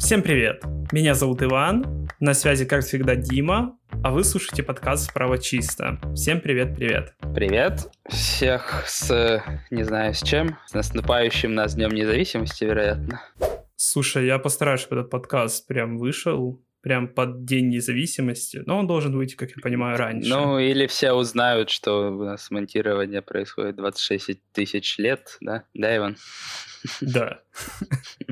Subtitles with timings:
[0.00, 0.64] Всем привет!
[0.92, 6.00] Меня зовут Иван, на связи, как всегда, Дима, а вы слушаете подкаст «Справа чисто».
[6.16, 7.14] Всем привет-привет!
[7.34, 7.92] Привет!
[8.08, 13.20] Всех с, не знаю с чем, с наступающим нас Днем Независимости, вероятно.
[13.76, 19.14] Слушай, я постараюсь, чтобы этот подкаст прям вышел, прям под День независимости, но он должен
[19.14, 20.30] выйти, как я понимаю, раньше.
[20.30, 25.64] Ну, или все узнают, что у нас монтирование происходит 26 тысяч лет, да?
[25.74, 26.16] Да, Иван?
[27.02, 27.40] Да.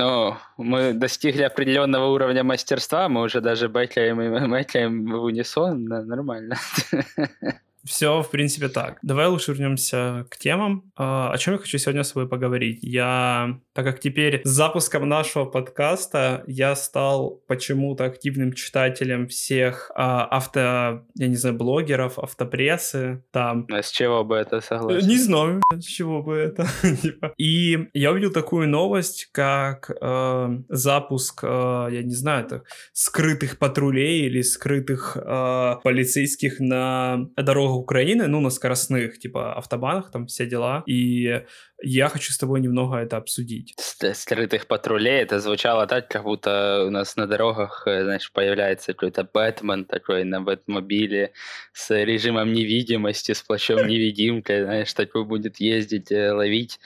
[0.00, 6.54] Ну, мы достигли определенного уровня мастерства, мы уже даже бэкляем и мэкляем в унисон, нормально.
[7.88, 8.98] Все, в принципе, так.
[9.02, 10.92] Давай лучше вернемся к темам.
[10.94, 12.80] А, о чем я хочу сегодня с тобой поговорить?
[12.82, 20.26] Я, так как теперь с запуском нашего подкаста я стал почему-то активным читателем всех а,
[20.26, 23.66] авто, я не знаю, блогеров, автопрессы, там.
[23.72, 25.08] А с чего бы это согласен?
[25.08, 26.66] Не знаю, с чего бы это.
[27.02, 27.32] Типа.
[27.38, 34.26] И я увидел такую новость, как э, запуск, э, я не знаю, это скрытых патрулей
[34.26, 40.82] или скрытых э, полицейских на дорогах Украины, ну, на скоростных, типа, автобанах, там все дела,
[40.86, 41.44] и
[41.80, 43.74] я хочу с тобой немного это обсудить.
[44.14, 49.22] Скрытых патрулей, это звучало так, как будто у нас на дорогах, э, знаешь, появляется какой-то
[49.22, 51.32] Бэтмен такой на Бэтмобиле
[51.72, 56.80] с режимом невидимости, с плащом невидимкой, знаешь, такой будет ездить, э, ловить.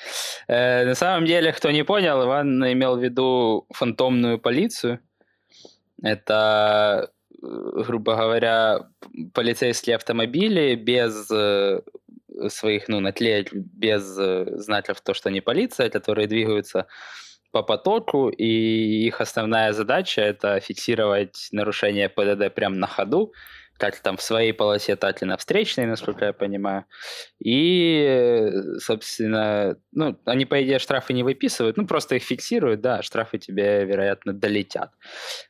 [0.46, 5.00] Э, на самом деле, кто не понял, Иван имел в виду фантомную полицию.
[6.02, 7.11] Это
[7.42, 8.88] грубо говоря,
[9.34, 11.80] полицейские автомобили без э,
[12.48, 13.12] своих, ну, на
[13.52, 16.86] без э, знаков то, что они полиция, которые двигаются
[17.50, 23.32] по потоку, и их основная задача это фиксировать нарушение ПДД прямо на ходу,
[23.82, 26.84] как там в своей полосе, и на встречной, насколько я понимаю.
[27.44, 33.38] И, собственно, ну, они, по идее, штрафы не выписывают, ну, просто их фиксируют, да, штрафы
[33.38, 34.92] тебе, вероятно, долетят.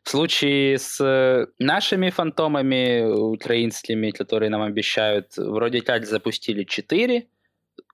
[0.03, 7.27] В случае с нашими фантомами украинскими, которые нам обещают, вроде как запустили 4,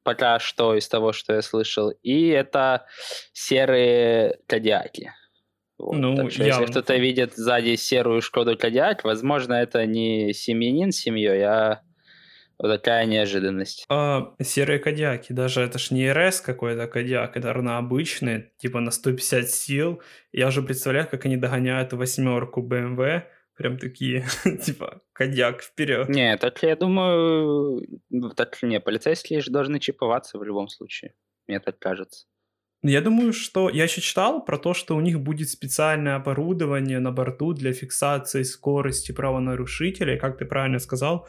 [0.04, 2.86] пока что из того, что я слышал, и это
[3.32, 5.12] серые кадиаки.
[5.78, 5.96] Вот.
[5.96, 10.96] Ну, так что, если кто-то видит сзади серую Шкоду Кодиак, возможно, это не семьянин с
[10.96, 11.82] семьей, а
[12.58, 13.84] вот такая неожиданность.
[13.88, 18.90] А, серые кадиаки, даже это ж не РС какой-то кадиак, это равно обычный, типа на
[18.90, 20.02] 150 сил.
[20.32, 23.22] Я уже представляю, как они догоняют восьмерку BMW,
[23.54, 24.26] прям такие,
[24.64, 26.08] типа, кадьяк вперед.
[26.08, 27.86] Не, так я думаю,
[28.34, 31.14] так не, полицейские же должны чиповаться в любом случае,
[31.46, 32.26] мне так кажется.
[32.82, 37.10] Я думаю, что я еще читал про то, что у них будет специальное оборудование на
[37.10, 40.16] борту для фиксации скорости правонарушителей.
[40.16, 41.26] Как ты правильно сказал,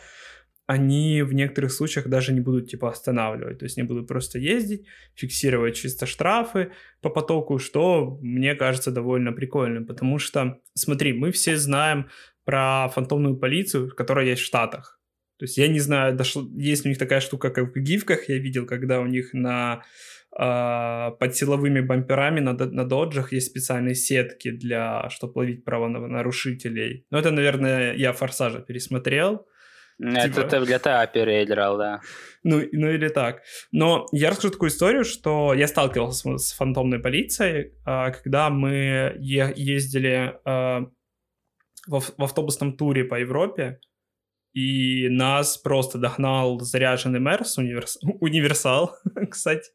[0.67, 3.57] они в некоторых случаях даже не будут типа останавливать.
[3.57, 6.71] То есть они будут просто ездить, фиксировать чисто штрафы
[7.01, 9.87] по потоку, что мне кажется довольно прикольным.
[9.87, 12.09] Потому что, смотри, мы все знаем
[12.45, 14.99] про фантомную полицию, которая есть в Штатах.
[15.39, 18.37] То есть я не знаю, дошло, есть у них такая штука, как в гифках, я
[18.37, 19.83] видел, когда у них на
[20.31, 27.05] под силовыми бамперами на, на доджах есть специальные сетки для, чтобы ловить правонарушителей.
[27.09, 29.47] Но это, наверное, я «Форсажа» пересмотрел.
[29.99, 30.47] Это типа...
[30.47, 32.01] ты в GTA переиграл, да.
[32.43, 33.41] Ну, ну или так.
[33.71, 39.15] Но я расскажу такую историю, что я сталкивался с, с фантомной полицией, а, когда мы
[39.19, 40.85] ездили а,
[41.87, 43.79] в, в автобусном туре по Европе,
[44.53, 47.97] и нас просто догнал заряженный Мерс, универс...
[48.21, 48.95] универсал,
[49.29, 49.69] кстати,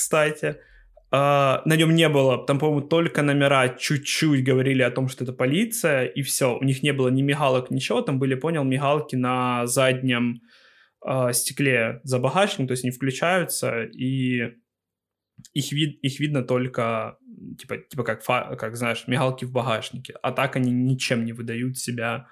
[0.00, 0.56] кстати.
[1.12, 5.32] Uh, на нем не было, там, по-моему, только номера чуть-чуть говорили о том, что это
[5.32, 6.56] полиция, и все.
[6.56, 8.00] У них не было ни мигалок, ничего.
[8.00, 10.40] Там были, понял, мигалки на заднем
[11.04, 14.52] uh, стекле за багажником, то есть они включаются, и
[15.52, 17.18] их, вид, их видно только,
[17.58, 20.14] типа, типа как, фа, как, знаешь, мигалки в багажнике.
[20.22, 22.28] А так они ничем не выдают себя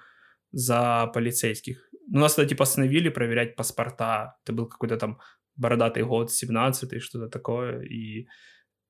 [0.51, 1.89] за полицейских.
[2.07, 4.37] Ну, нас, типа, остановили проверять паспорта.
[4.43, 5.19] Это был какой-то там
[5.59, 8.27] бородатый год, 17-й, что-то такое, и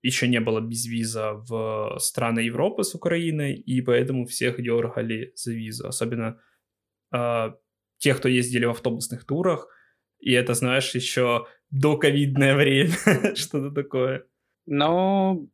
[0.02, 5.88] еще не было безвиза в страны Европы с Украиной, и поэтому всех дергали за визу,
[5.88, 6.40] особенно
[7.14, 7.52] э,
[7.98, 9.68] тех, кто ездили в автобусных турах,
[10.20, 12.94] и это, знаешь, еще до ковидное время,
[13.36, 14.26] что-то такое.
[14.66, 15.50] Ну,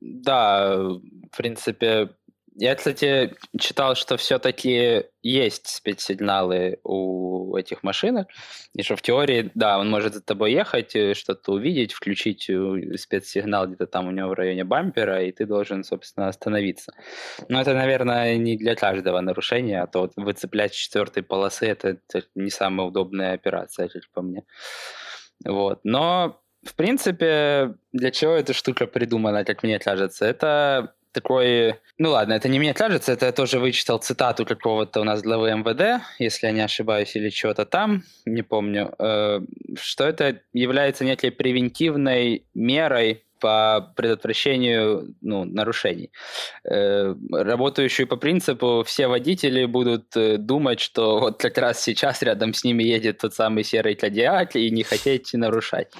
[0.00, 2.10] да, в принципе,
[2.58, 8.28] я, кстати, читал, что все-таки есть спецсигналы у этих машинок,
[8.74, 12.96] и что в теории, да, он может за тобой ехать, э, что-то увидеть, включить э,
[12.96, 16.92] спецсигнал где-то там у него в районе бампера, и ты должен, собственно, остановиться.
[17.48, 22.26] Но это, наверное, не для каждого нарушения, а то вот выцеплять четвертой полосы это, это
[22.34, 24.44] не самая удобная операция, как по мне.
[25.44, 25.80] Вот.
[25.84, 30.24] Но в принципе, для чего эта штука придумана, как мне кажется?
[30.24, 31.74] Это такой...
[31.98, 35.50] Ну ладно, это не мне кажется, это я тоже вычитал цитату какого-то у нас главы
[35.50, 39.40] МВД, если я не ошибаюсь, или чего-то там, не помню, э,
[39.80, 46.10] что это является некой превентивной мерой по предотвращению ну, нарушений.
[46.64, 52.54] Э, работающую по принципу, все водители будут э, думать, что вот как раз сейчас рядом
[52.54, 55.92] с ними едет тот самый серый кадиак и не хотеть нарушать.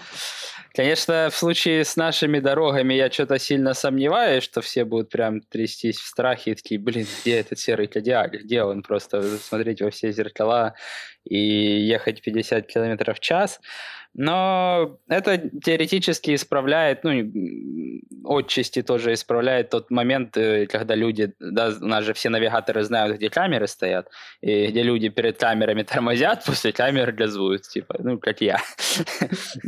[0.77, 5.97] Конечно, в случае с нашими дорогами я что-то сильно сомневаюсь, что все будут прям трястись
[5.97, 8.83] в страхе и такие, блин, где этот серый кадиак, где он?
[8.83, 10.75] Просто смотреть во все зеркала
[11.25, 13.59] и ехать 50 км в час.
[14.19, 17.11] Но это теоретически исправляет, ну,
[18.25, 23.19] отчасти тоже исправляет тот момент, э, когда люди, да, у нас же все навигаторы знают,
[23.19, 24.09] где камеры стоят,
[24.41, 28.59] и где люди перед камерами тормозят, после камер газуют, типа, ну, как я.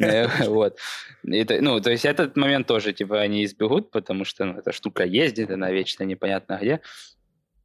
[0.00, 0.78] Э, вот.
[1.22, 5.50] Ну, то есть этот момент тоже, типа, они избегут, потому что ну, эта штука ездит,
[5.50, 6.80] она вечно непонятно где.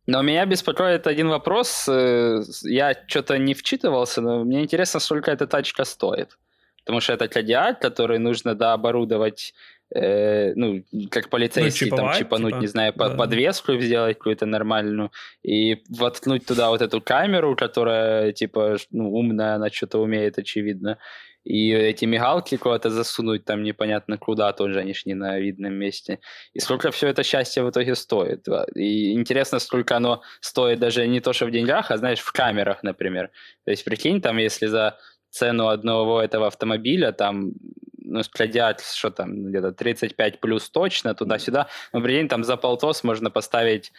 [0.06, 1.88] Но меня беспокоит один вопрос.
[1.88, 6.38] Э, я что-то не вчитывался, но мне интересно, сколько эта тачка стоит.
[6.86, 9.54] Потому что это кадиак, который нужно дооборудовать,
[9.96, 13.10] э, ну, как полицейский, ну, там, чипануть, типа, не знаю, да.
[13.10, 15.12] подвеску сделать какую-то нормальную,
[15.44, 20.98] и воткнуть туда вот эту камеру, которая, типа, ну, умная, она что-то умеет, очевидно,
[21.44, 26.20] и эти мигалки куда-то засунуть там непонятно куда, тоже они ж не на видном месте.
[26.54, 28.48] И сколько все это счастье в итоге стоит.
[28.76, 32.82] И интересно, сколько оно стоит даже не то, что в деньгах, а, знаешь, в камерах,
[32.84, 33.30] например.
[33.66, 34.98] То есть, прикинь, там, если за
[35.34, 37.54] цену одного этого автомобиля, там,
[37.98, 41.68] ну, складят, что там, где-то 35 плюс точно, туда-сюда.
[41.94, 43.92] Ну, прикинь, там за полтос можно поставить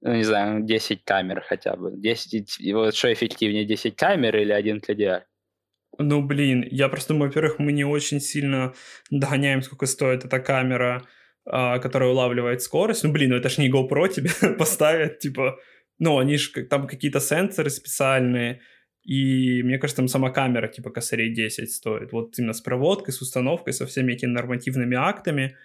[0.00, 1.92] ну, не знаю, 10 камер хотя бы.
[1.96, 5.24] 10, и вот что эффективнее, 10 камер или один кладиар?
[5.98, 8.74] Ну, блин, я просто думаю, во-первых, мы не очень сильно
[9.10, 11.02] догоняем, сколько стоит эта камера,
[11.44, 13.02] а, которая улавливает скорость.
[13.02, 15.58] Ну, блин, ну это ж не GoPro тебе поставят, типа,
[15.98, 18.60] ну, они же там какие-то сенсоры специальные,
[19.08, 22.12] и мне кажется, там сама камера типа косарей 10 стоит.
[22.12, 25.56] Вот именно с проводкой, с установкой, со всеми этими нормативными актами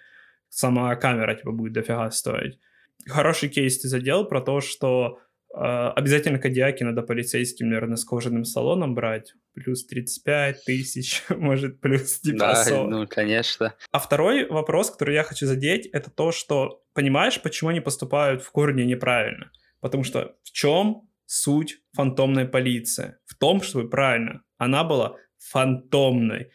[0.48, 2.58] сама камера типа будет дофига стоить.
[3.06, 5.18] Хороший кейс ты задел про то, что
[5.54, 9.34] э, обязательно кадиаки надо полицейским, наверное, с кожаным салоном брать.
[9.52, 12.88] Плюс 35 тысяч, может, плюс типа Да, 40.
[12.90, 13.74] ну, конечно.
[13.92, 18.50] А второй вопрос, который я хочу задеть, это то, что понимаешь, почему они поступают в
[18.52, 19.50] корне неправильно?
[19.80, 23.16] Потому что в чем суть фантомной полиции.
[23.24, 26.50] В том, чтобы правильно, она была фантомной.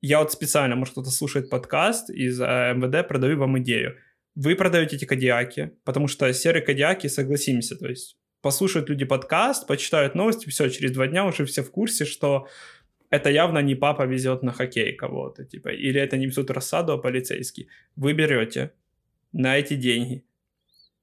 [0.00, 3.96] Я вот специально, может кто-то слушает подкаст из э, МВД, продаю вам идею.
[4.34, 10.14] Вы продаете эти кадиаки, потому что серые кадиаки, согласимся, то есть послушают люди подкаст, почитают
[10.14, 12.46] новости, все, через два дня уже все в курсе, что
[13.10, 16.98] это явно не папа везет на хоккей кого-то, типа, или это не везут рассаду, а
[16.98, 17.68] полицейский.
[17.96, 18.72] Вы берете
[19.32, 20.24] на эти деньги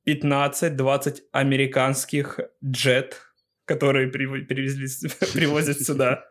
[0.08, 3.22] 15-20 американских джет,
[3.66, 4.88] которые привезли,
[5.34, 6.30] привозят сюда.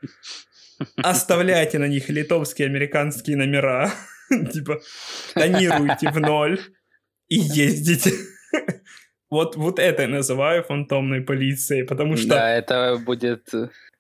[0.97, 3.93] Оставляйте на них литовские, американские номера.
[4.53, 4.81] Типа,
[5.35, 6.61] тонируйте в ноль
[7.29, 8.13] и ездите.
[9.31, 12.29] Вот, вот это я называю фантомной полицией, потому что...
[12.29, 13.49] Да, это будет,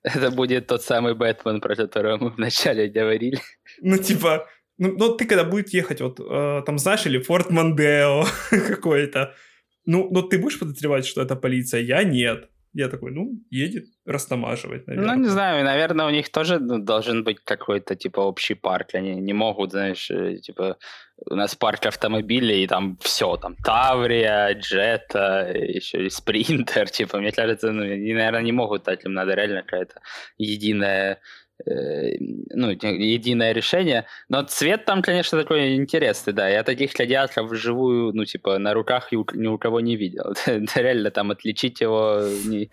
[0.04, 3.40] это будет тот самый Бэтмен, про которого мы вначале говорили.
[3.80, 4.46] Ну, типа,
[4.78, 9.34] ну, ну ты когда будешь ехать, вот, э, там, знаешь, или Форт Мандео какой-то,
[9.86, 11.80] ну, но ты будешь подозревать, что это полиция?
[11.80, 12.48] Я нет.
[12.76, 15.14] Я такой, ну, едет растамаживать, наверное.
[15.14, 18.94] Ну, не знаю, наверное, у них тоже ну, должен быть какой-то, типа, общий парк.
[18.94, 20.76] Они не могут, знаешь, э, типа,
[21.30, 27.30] у нас парк автомобилей, и там все, там, Таврия, Джета, еще и Спринтер, типа, мне
[27.30, 30.00] кажется, ну, они, наверное, не могут дать, им надо реально какая-то
[30.36, 31.20] единая
[31.66, 34.06] ну, единое решение.
[34.28, 36.48] Но цвет там, конечно, такой интересный, да.
[36.48, 40.34] Я таких кадиатров вживую, ну, типа, на руках ни у кого не видел.
[40.74, 42.70] Реально там отличить его не,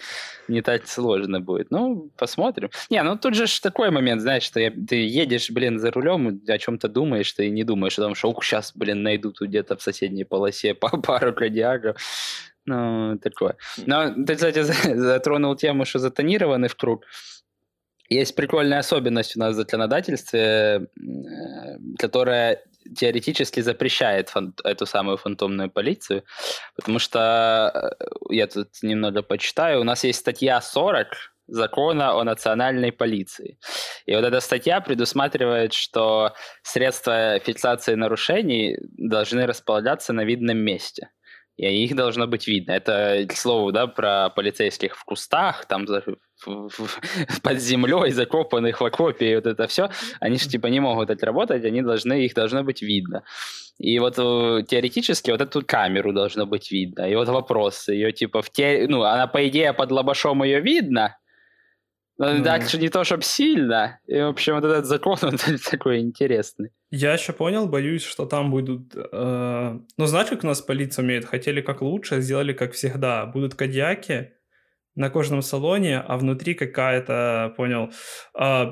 [0.48, 1.72] не так сложно будет.
[1.72, 2.70] Ну, посмотрим.
[2.90, 6.58] Не, ну тут же такой момент, знаешь, что я, ты едешь, блин, за рулем, о
[6.58, 9.82] чем-то думаешь, ты не думаешь о том, что ух, сейчас, блин, найду тут где-то в
[9.82, 11.98] соседней полосе пару кадиатров.
[12.66, 13.56] Ну, такое.
[13.78, 17.06] Но ты, кстати, затронул тему, что затонированный в круг.
[18.12, 20.80] Есть прикольная особенность у нас в законодательстве, э,
[21.98, 22.62] которая
[22.94, 26.26] теоретически запрещает фан- эту самую фантомную полицию,
[26.76, 31.08] потому что э, я тут немного почитаю, у нас есть статья 40
[31.48, 33.58] закона о национальной полиции.
[34.06, 41.12] И вот эта статья предусматривает, что средства фиксации нарушений должны располагаться на видном месте.
[41.70, 42.72] И их должно быть видно.
[42.72, 45.86] Это, к слову, да, про полицейских в кустах, там
[47.44, 49.90] под землей, закопанных в окопе, и вот это все.
[50.20, 53.24] Они же типа не могут отработать, они должны, их должно быть видно.
[53.78, 57.10] И вот э, теоретически вот эту камеру должно быть видно.
[57.10, 58.86] И вот вопрос, ее типа в те...
[58.88, 61.18] Ну, она по идее под лобашом ее видно,
[62.22, 64.00] но так что не то, чтобы сильно.
[64.06, 65.38] И, в общем, вот этот закон, он
[65.70, 66.70] такой интересный.
[66.92, 68.94] Я еще понял, боюсь, что там будут...
[68.96, 69.80] Э...
[69.98, 71.26] Ну, знаешь, как у нас полиция умеет?
[71.26, 73.26] Хотели как лучше, сделали как всегда.
[73.26, 74.34] Будут кадьяки
[74.96, 77.92] на кожном салоне, а внутри какая-то, понял,
[78.40, 78.66] э,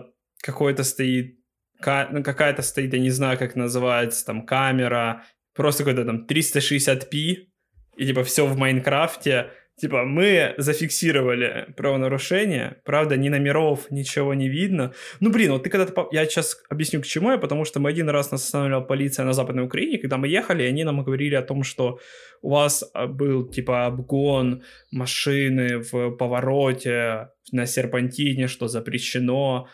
[0.44, 1.39] какой-то стоит...
[1.82, 2.10] Ка...
[2.12, 5.24] Ну, какая-то стоит, я не знаю, как называется, там, камера,
[5.56, 7.50] просто какой-то там 360p,
[7.98, 14.93] и типа все в Майнкрафте, Типа, мы зафиксировали правонарушение, правда, ни номеров, ничего не видно.
[15.21, 16.09] Ну, блин, вот ты когда-то...
[16.12, 19.31] Я сейчас объясню, к чему я, потому что мы один раз нас останавливала полиция на
[19.31, 22.00] Западной Украине, когда мы ехали, они нам говорили о том, что
[22.41, 29.67] у вас а, был, типа, обгон машины в повороте на серпантине, что запрещено.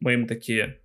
[0.00, 0.82] Мы им такие,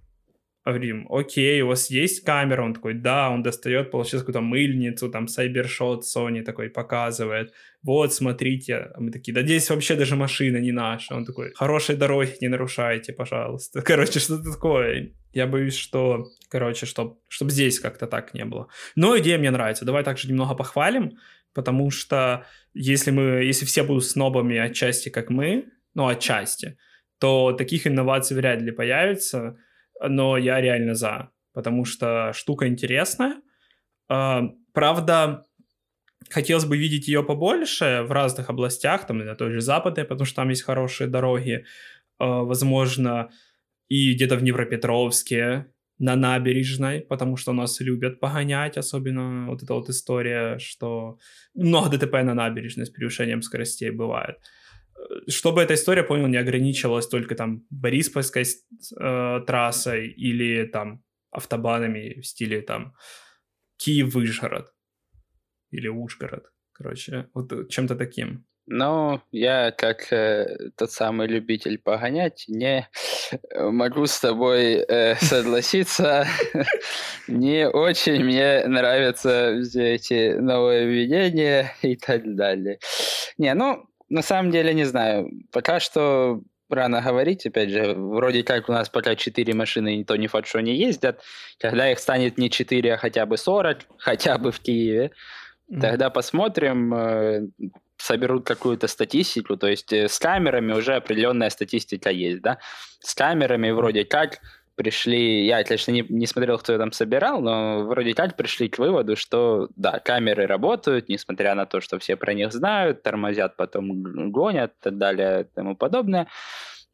[0.71, 2.63] говорим, окей, у вас есть камера?
[2.63, 7.53] Он такой, да, он достает, получается, какую-то мыльницу, там, Cybershot Sony такой показывает.
[7.87, 8.91] Вот, смотрите.
[8.93, 11.15] А мы такие, да здесь вообще даже машина не наша.
[11.15, 13.81] Он такой, хорошей дороги не нарушайте, пожалуйста.
[13.85, 15.13] Короче, что-то такое.
[15.33, 18.67] Я боюсь, что, короче, чтобы чтоб здесь как-то так не было.
[18.95, 19.85] Но идея мне нравится.
[19.85, 21.17] Давай также немного похвалим,
[21.53, 26.77] потому что если мы, если все будут снобами отчасти, как мы, ну, отчасти,
[27.19, 29.57] то таких инноваций вряд ли появится
[30.01, 33.41] но я реально за, потому что штука интересная.
[34.09, 35.43] А, правда,
[36.29, 40.35] хотелось бы видеть ее побольше в разных областях, там, на той же западной, потому что
[40.37, 41.65] там есть хорошие дороги,
[42.19, 43.29] а, возможно,
[43.87, 45.67] и где-то в Днепропетровске,
[45.99, 51.17] на набережной, потому что нас любят погонять, особенно вот эта вот история, что
[51.55, 54.37] много ДТП на набережной с превышением скоростей бывает.
[55.27, 62.25] Чтобы эта история, понял, не ограничивалась только там Бориспольской э, трассой или там автобанами в
[62.25, 62.93] стиле там
[63.77, 64.73] Киев-Выжгород
[65.71, 68.45] или Ужгород, короче, вот чем-то таким.
[68.69, 72.89] Ну, я как э, тот самый любитель погонять не
[73.55, 76.27] могу с тобой э, согласиться.
[77.29, 82.79] Не очень мне нравятся все эти новые введения и так далее.
[83.37, 85.29] Не, ну, на самом деле не знаю.
[85.51, 90.27] Пока что рано говорить, опять же, вроде как у нас пока 4 машины, то не
[90.27, 91.21] факт, что они ездят.
[91.59, 95.11] Когда их станет не 4, а хотя бы 40, хотя бы в Киеве,
[95.69, 97.47] тогда посмотрим, э,
[97.97, 102.59] соберут какую-то статистику, то есть э, с камерами уже определенная статистика есть, да,
[102.99, 104.39] с камерами вроде как
[104.75, 109.15] пришли, я, конечно, не, не смотрел, кто там собирал, но вроде как пришли к выводу,
[109.15, 114.73] что да, камеры работают, несмотря на то, что все про них знают, тормозят, потом гонят
[114.73, 116.27] и так далее и тому подобное.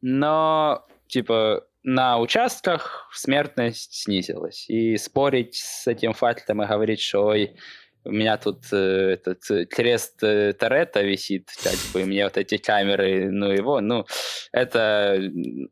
[0.00, 4.64] Но, типа, на участках смертность снизилась.
[4.68, 7.54] И спорить с этим фактом и говорить, что ой,
[8.04, 12.58] у меня тут э, этот э, крест э, Торетто висит, как бы, мне вот эти
[12.58, 14.06] камеры, ну, его, ну,
[14.52, 15.18] это,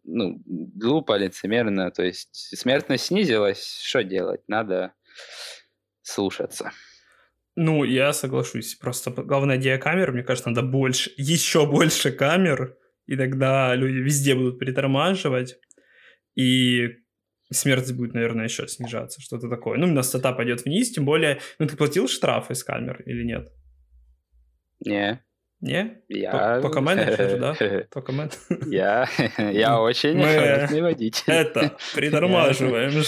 [0.04, 4.94] ну, глупо, лицемерно, то есть смертность снизилась, что делать, надо
[6.02, 6.72] слушаться.
[7.54, 13.16] Ну, я соглашусь, просто главная идея камер, мне кажется, надо больше, еще больше камер, и
[13.16, 15.58] тогда люди везде будут притормаживать,
[16.34, 17.01] и
[17.52, 19.78] смертность будет, наверное, еще снижаться, что-то такое.
[19.78, 23.52] Ну, частота пойдет вниз, тем более, ну, ты платил штраф из камер или нет?
[24.84, 25.24] Не.
[25.62, 26.02] Не?
[26.08, 26.60] Я...
[26.60, 27.54] Только менеджер, да?
[27.90, 28.38] Только менеджер.
[28.66, 31.32] Я, я очень Мы водитель.
[31.32, 33.04] Это, притормаживаем.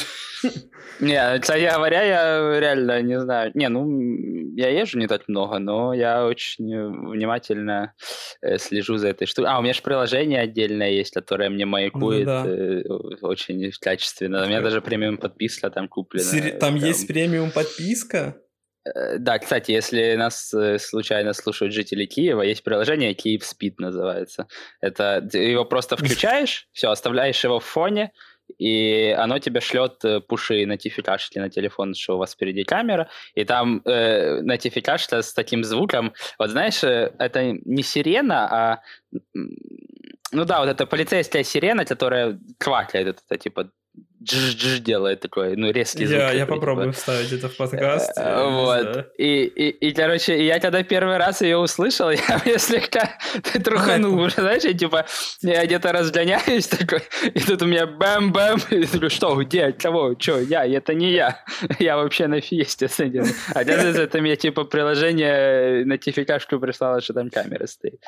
[1.00, 3.50] Не, кстати говоря, я реально не знаю.
[3.54, 7.94] Не, ну, я езжу не так много, но я очень внимательно
[8.40, 9.50] э, слежу за этой штукой.
[9.50, 12.82] А, у меня же приложение отдельное есть, которое мне маякует э,
[13.22, 14.44] очень качественно.
[14.44, 16.30] У меня даже премиум подписка там куплена.
[16.30, 18.36] Там, там есть премиум подписка?
[18.84, 24.46] Э, да, кстати, если нас э, случайно слушают жители Киева, есть приложение Киев Speed называется.
[24.80, 28.12] Это ты его просто включаешь, все, оставляешь его в фоне,
[28.58, 33.44] и оно тебе шлет э, пуши нотификашки на телефон, что у вас впереди камера, и
[33.44, 36.12] там э, нотификашка с таким звуком.
[36.38, 38.82] Вот знаешь, это не сирена, а
[40.32, 43.70] ну да, вот это полицейская сирена, которая квакает, это типа
[44.24, 46.18] дж делает такой, ну, резкий звук.
[46.18, 46.98] Я, я попробую типа.
[46.98, 48.12] вставить это в подкаст.
[48.16, 49.12] Э, Вот.
[49.18, 53.18] И, и, и, короче, я когда первый раз ее услышал, я, я слегка
[53.64, 55.06] труханул, уже, знаешь, я, типа,
[55.42, 60.14] я где-то разгоняюсь такой, и тут у меня бэм-бэм, и я такой, что, где, кого,
[60.18, 61.44] что, я, это не я,
[61.78, 63.24] я вообще на фиесте сидел.
[63.54, 68.00] А это мне, типа, приложение нотификашку прислало, что там камера стоит.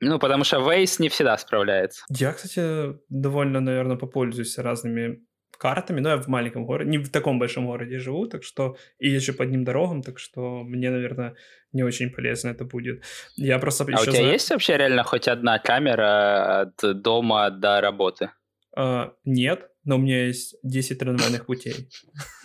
[0.00, 2.04] Ну, потому что Waze не всегда справляется.
[2.08, 5.18] Я, кстати, довольно, наверное, попользуюсь разными
[5.58, 9.08] картами, но я в маленьком городе, не в таком большом городе живу, так что и
[9.08, 11.34] езжу по одним дорогам, так что мне, наверное,
[11.72, 13.02] не очень полезно это будет.
[13.36, 17.80] Я просто А у тебя знаю- есть вообще реально хоть одна камера от дома до
[17.80, 18.30] работы?
[18.76, 21.88] А, нет, но у меня есть 10 трамвайных путей.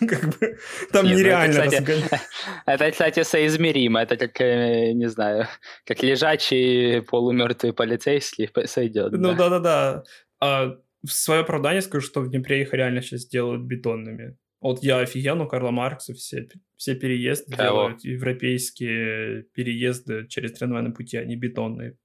[0.00, 0.56] Как бы
[0.92, 2.20] там ну это, нереально кстати, разгонять.
[2.66, 4.00] Это, кстати, соизмеримо.
[4.00, 5.46] Это как, э, не знаю,
[5.84, 9.12] как лежачий полумертвый полицейский сойдет.
[9.12, 9.50] Ну да.
[9.50, 10.04] да-да-да.
[10.40, 14.38] А в свое оправдание скажу, что в Днепре их реально сейчас делают бетонными.
[14.62, 17.88] Вот я офигел, у Карла Маркса все, все переезды Кого?
[17.88, 21.98] делают, европейские переезды через трамвайные пути, они бетонные.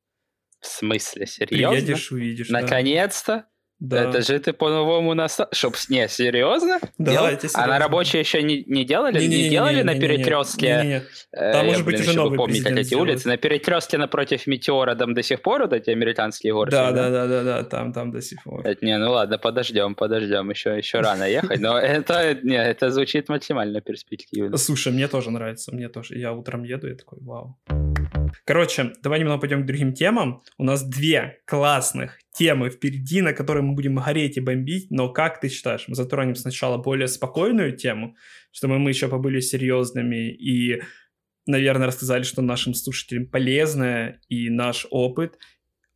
[0.59, 1.77] В смысле, серьезно?
[1.77, 2.49] Приедешь, увидишь.
[2.49, 3.33] Наконец-то?
[3.33, 3.48] Да.
[3.81, 5.39] Это же ты по-новому нас...
[5.53, 5.75] Чтоб...
[5.89, 6.79] Не, серьезно?
[6.97, 7.27] Да, Делал?
[7.27, 7.67] это А серьезно.
[7.67, 9.25] на рабочие еще не, не делали?
[9.25, 11.03] Не, делали на перекрестке?
[11.31, 13.27] Э, Там, я, может быть, блин, уже чтобы новый помнить, как эти улицы.
[13.27, 16.71] На перекрестке напротив метеора там до сих пор вот эти американские горки.
[16.71, 18.65] Да, да, да, да, да, там, там до сих пор.
[18.67, 23.29] Это, не, ну ладно, подождем, подождем, еще, еще рано ехать, но это, не, это звучит
[23.29, 24.57] максимально перспективно.
[24.57, 26.17] Слушай, мне тоже нравится, мне тоже.
[26.17, 27.57] Я утром еду, я такой, вау.
[28.45, 30.41] Короче, давай немного пойдем к другим темам.
[30.57, 34.91] У нас две классных темы впереди, на которые мы будем гореть и бомбить.
[34.91, 38.15] Но как ты считаешь, мы затронем сначала более спокойную тему,
[38.51, 40.81] чтобы мы еще побыли серьезными и,
[41.45, 45.37] наверное, рассказали, что нашим слушателям полезное и наш опыт.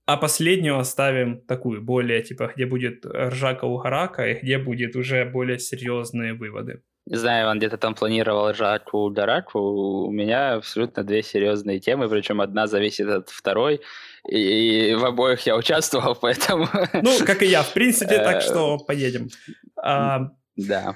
[0.05, 5.23] А последнюю оставим такую, более, типа, где будет ржака у харака, и где будет уже
[5.23, 6.81] более серьезные выводы.
[7.05, 9.59] Не знаю, он где-то там планировал жарку дараку.
[9.59, 13.81] У меня абсолютно две серьезные темы, причем одна зависит от второй.
[14.29, 16.67] И в обоих я участвовал, поэтому...
[16.93, 19.29] Ну, как и я, в принципе, так Э, что поедем.
[19.75, 20.95] А, Да.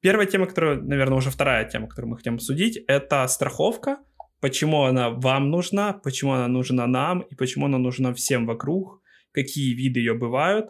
[0.00, 3.98] Первая тема, которая, наверное, уже вторая тема, которую мы хотим обсудить, это страховка.
[4.40, 9.00] Почему она вам нужна, почему она нужна нам и почему она нужна всем вокруг,
[9.32, 10.66] какие виды ее бывают.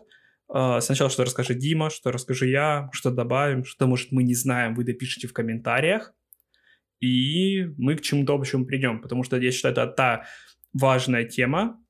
[0.57, 4.77] А, Сначала что расскажет Дима, что расскажу я, что добавим, что, может, мы не знаем,
[4.77, 6.15] вы допишите в комментариях.
[7.01, 10.25] И мы к чему-то общему придем, потому что я считаю, это та
[10.73, 11.81] важная тема,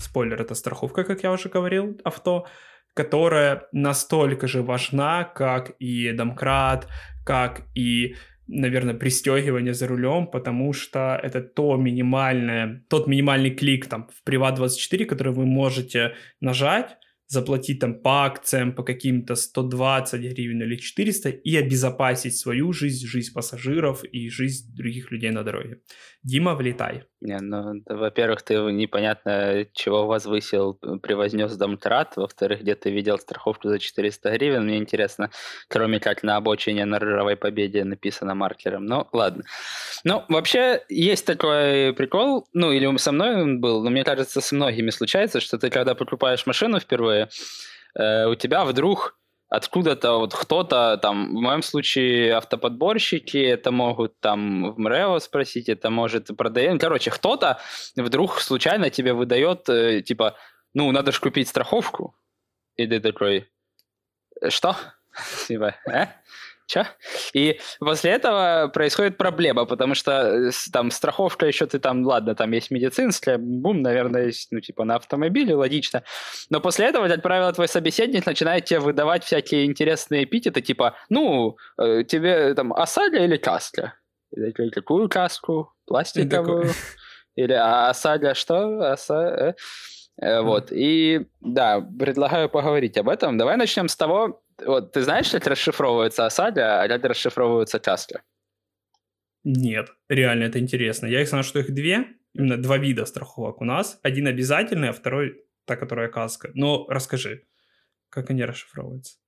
[0.00, 2.46] спойлер, это страховка, как я уже говорил, авто,
[2.94, 6.88] которая настолько же важна, как и домкрат,
[7.26, 14.08] как и, наверное, пристегивание за рулем, потому что это то минимальное, тот минимальный клик там
[14.08, 20.76] в Приват24, который вы можете нажать, заплатить там по акциям, по каким-то 120 гривен или
[20.76, 25.80] 400 и обезопасить свою жизнь, жизнь пассажиров и жизнь других людей на дороге.
[26.24, 27.04] Дима, влетай.
[27.20, 33.78] Не, ну, во-первых, ты непонятно чего возвысил, превознес домтрат, во-вторых, где ты видел страховку за
[33.78, 35.30] 400 гривен, мне интересно,
[35.68, 39.44] кроме как на обочине на Ржавой Победе написано маркером, ну, ладно.
[40.02, 44.50] Ну, вообще, есть такой прикол, ну, или со мной он был, но мне кажется, с
[44.50, 47.28] многими случается, что ты, когда покупаешь машину впервые,
[47.98, 49.18] э, у тебя вдруг
[49.56, 55.90] откуда-то вот кто-то там, в моем случае автоподборщики, это могут там в МРЭО спросить, это
[55.90, 56.78] может продаем.
[56.78, 57.60] Короче, кто-то
[57.96, 60.36] вдруг случайно тебе выдает, э, типа,
[60.74, 62.16] ну, надо же купить страховку.
[62.76, 63.48] И ты такой,
[64.40, 64.76] «Э, что?
[65.48, 66.06] Типа, э?
[66.66, 66.84] Чё?
[67.34, 72.52] И после этого происходит проблема, потому что э, там страховка еще ты там, ладно, там
[72.52, 76.02] есть медицинская, бум, наверное, есть, ну, типа на автомобиле, логично.
[76.48, 81.56] Но после этого, как правило, твой собеседник начинает тебе выдавать всякие интересные эпитеты, типа, ну,
[81.78, 83.94] э, тебе там осадля или каска?
[84.32, 85.72] И ты такой, какую каску?
[85.86, 86.70] Пластиковую?
[87.36, 88.90] Или а осадля что?
[88.90, 89.54] Оса...
[90.20, 93.36] Э, Вот, и да, предлагаю поговорить об этом.
[93.36, 98.22] Давай начнем с того, вот ты знаешь, как расшифровывается осадля, а как расшифровывается каска?
[99.44, 101.06] Нет, реально это интересно.
[101.06, 103.98] Я их знаю, что их две, именно два вида страховок у нас.
[104.02, 106.50] Один обязательный, а второй та, которая каска.
[106.54, 107.44] Но расскажи,
[108.08, 109.18] как они расшифровываются?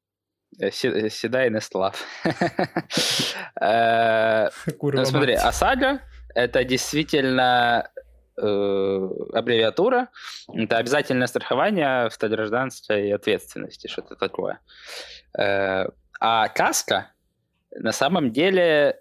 [0.59, 2.03] Э, Си- э, Седай Нестлав.
[3.61, 4.49] Э,
[4.81, 5.35] Ну, смотри.
[5.35, 6.01] ОСАГО—
[6.35, 7.91] это действительно
[8.39, 10.09] аббревиатура.
[10.53, 14.61] Это обязательное страхование автогражданской ответственности, что-то такое.
[15.39, 17.13] А каска
[17.79, 19.01] на самом деле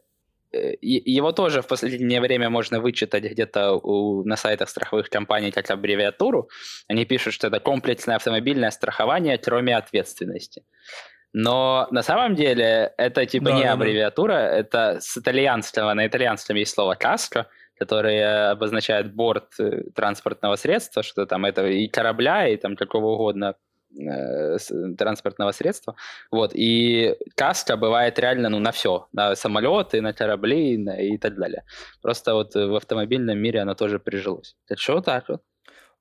[0.52, 5.70] э, его тоже в последнее время можно вычитать где-то у- на сайтах страховых компаний как
[5.72, 6.50] аббревиатуру.
[6.88, 10.64] Они пишут, что это комплексное автомобильное страхование, кроме ответственности.
[11.34, 14.58] Но на самом деле это типа да, не да, аббревиатура, да.
[14.58, 21.26] это с итальянского, на итальянском есть слово «кастро», которое обозначает борт э, транспортного средства, что
[21.26, 23.56] там это и корабля, и там какого угодно
[24.98, 25.96] транспортного средства.
[26.32, 26.52] Вот.
[26.54, 29.08] И каска бывает реально ну, на все.
[29.14, 31.64] На самолеты, на корабли на, и так далее.
[32.02, 34.56] Просто вот в автомобильном мире оно тоже прижилось.
[34.68, 35.42] Это что так вот?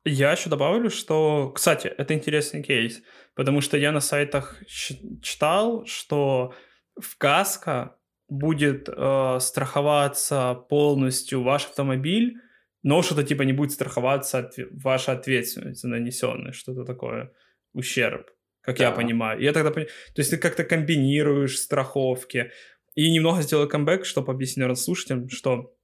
[0.06, 3.00] Я еще добавлю, что, кстати, это интересный кейс,
[3.34, 6.52] потому что я на сайтах читал, что
[7.00, 7.96] в каско
[8.28, 12.36] будет э, страховаться полностью ваш автомобиль,
[12.82, 17.32] но что-то типа не будет страховаться от, ваша ответственность за нанесенный, что-то такое,
[17.74, 18.30] ущерб,
[18.62, 18.84] как да.
[18.84, 19.40] я понимаю.
[19.40, 22.50] Я тогда понимаю, то есть ты как-то комбинируешь страховки.
[22.94, 25.74] И немного сделаю камбэк, чтобы объяснить слушателям, что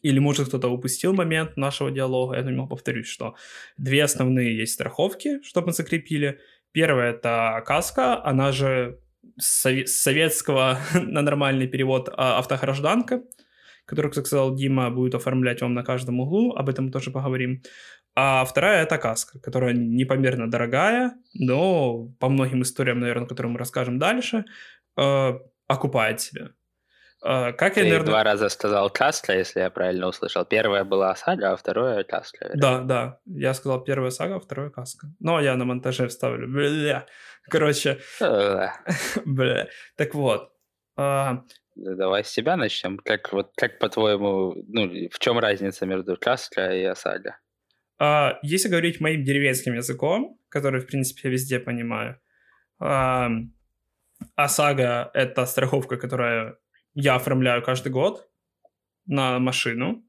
[0.00, 2.36] или, может, кто-то упустил момент нашего диалога.
[2.36, 3.34] Я немного повторюсь, что
[3.76, 6.40] две основные есть страховки, чтобы мы закрепили.
[6.72, 8.98] Первая— это каска, она же
[9.38, 13.22] с советского на нормальный перевод а, автогражданка,
[13.84, 17.62] которую, как сказал Дима, будет оформлять вам на каждом углу, об этом мы тоже поговорим.
[18.14, 23.98] А вторая— это каска, которая непомерно дорогая, но по многим историям, наверное, которые мы расскажем
[23.98, 24.44] дальше,
[24.98, 25.32] э,
[25.66, 26.50] окупает себя.
[27.24, 28.06] А, как Ты я, наверное...
[28.06, 30.44] два раза сказал Кастля, если я правильно услышал.
[30.44, 32.50] Первая была Сага, а второе Кастля.
[32.54, 33.20] Да, да.
[33.26, 35.06] Я сказал первая Сага, а второе Каска.
[35.20, 36.48] Но я на монтаже вставлю.
[36.48, 37.06] Бля.
[37.48, 38.00] Короче.
[39.24, 39.68] Бля.
[39.96, 40.52] Так вот.
[40.96, 41.44] А,
[41.76, 42.98] давай с себя начнем.
[42.98, 47.38] Как, вот, как по-твоему, ну, в чем разница между Кастля и Осага?
[48.42, 52.18] Если говорить моим деревенским языком, который, в принципе, я везде понимаю,
[54.36, 56.56] ОСАГО— это страховка, которая
[56.94, 58.28] я оформляю каждый год
[59.06, 60.04] на машину.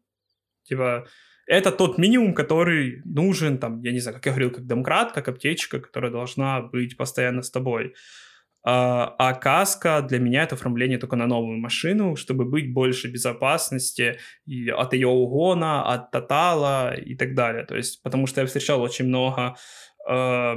[0.63, 1.05] Типа,
[1.45, 5.27] это тот минимум, который нужен, там, я не знаю, как я говорил, как домкрат, как
[5.27, 7.93] аптечка, которая должна быть постоянно с тобой.
[8.65, 14.19] А, а каска для меня это оформление только на новую машину, чтобы быть больше безопасности
[14.45, 17.65] и от ее угона, от тотала и так далее.
[17.65, 19.55] То есть, потому что я встречал очень много
[20.09, 20.55] э,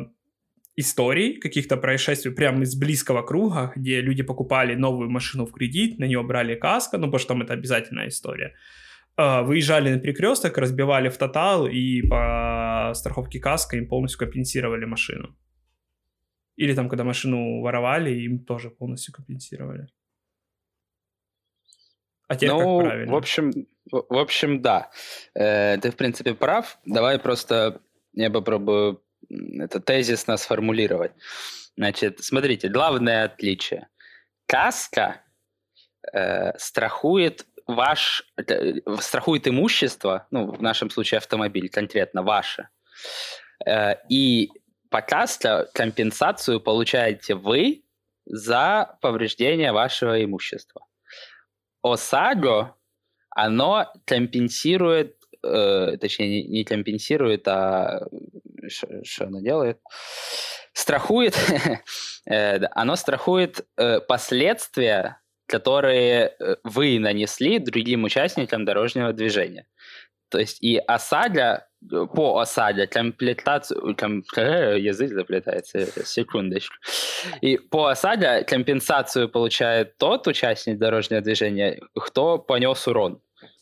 [0.76, 6.04] историй, каких-то происшествий прямо из близкого круга, где люди покупали новую машину в кредит, на
[6.04, 8.54] нее брали каско, ну, потому что там это обязательная история.
[9.16, 15.34] А, выезжали на перекресток, разбивали в тотал и по страховке каска им полностью компенсировали машину.
[16.56, 19.88] Или там, когда машину воровали, им тоже полностью компенсировали.
[22.28, 23.12] А тебе ну, как правильно?
[23.12, 23.52] В общем,
[23.90, 24.90] в общем, да.
[25.34, 26.78] Э, ты, в принципе, прав.
[26.84, 27.80] Давай просто
[28.14, 31.12] я попробую это тезисно сформулировать.
[31.76, 33.88] Значит, смотрите, главное отличие.
[34.46, 35.22] Каска
[36.12, 42.68] э, страхует ваш, э, страхует имущество, ну, в нашем случае автомобиль, конкретно ваше.
[43.66, 44.50] Э, и
[44.90, 47.82] по каске компенсацию получаете вы
[48.26, 50.86] за повреждение вашего имущества.
[51.82, 52.74] ОСАГО,
[53.30, 58.06] оно компенсирует, э, точнее, не, не компенсирует, а
[58.68, 59.78] что оно делает?
[60.72, 61.36] Страхует,
[62.26, 69.66] э, оно страхует э, последствия, которые э, вы нанесли другим участникам дорожного движения.
[70.28, 76.74] То есть и осадя, по осаде комплектацию, ком, язык заплетается, секундочку.
[77.40, 83.20] И по осаде компенсацию получает тот участник дорожного движения, кто понес урон,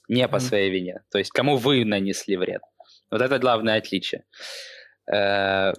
[0.09, 1.03] не по своей вине.
[1.11, 2.63] То есть кому вы нанесли вред.
[3.11, 4.25] Вот это главное отличие.
[5.13, 5.73] Э,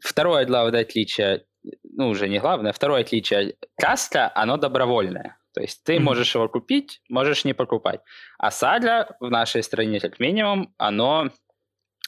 [0.00, 1.44] второе главное отличие,
[1.82, 5.36] ну, уже не главное, второе отличие, каска, оно добровольное.
[5.54, 6.00] То есть ты mm-hmm.
[6.00, 8.00] можешь его купить, можешь не покупать.
[8.38, 11.30] А садля в нашей стране, как минимум, оно э,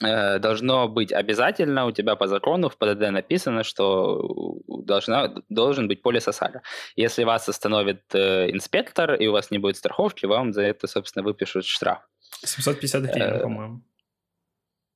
[0.01, 6.29] должно быть обязательно у тебя по закону в ПДД написано, что должна, должен быть полис
[6.29, 6.63] осаля.
[6.97, 11.25] Если вас остановит э, инспектор и у вас не будет страховки, вам за это, собственно,
[11.25, 11.99] выпишут штраф.
[12.45, 13.83] 750 гривен, э, по-моему.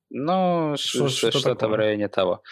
[0.09, 2.43] Ну, что, что, что-то в районе того.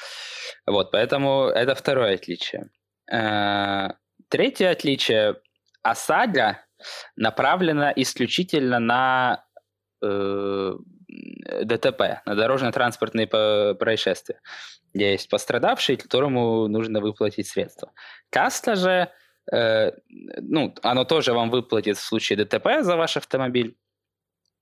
[0.66, 2.70] Вот, поэтому это второе отличие.
[3.12, 3.89] Э,
[4.30, 5.36] третье отличие.
[5.82, 6.66] Осада
[7.16, 9.46] направлена исключительно на
[10.02, 10.74] э,
[11.63, 14.39] ДТП, на дорожно-транспортные происшествия,
[14.93, 17.91] где есть пострадавший, которому нужно выплатить средства.
[18.30, 19.10] Каста же,
[19.52, 23.76] э, ну, оно тоже вам выплатит в случае ДТП за ваш автомобиль,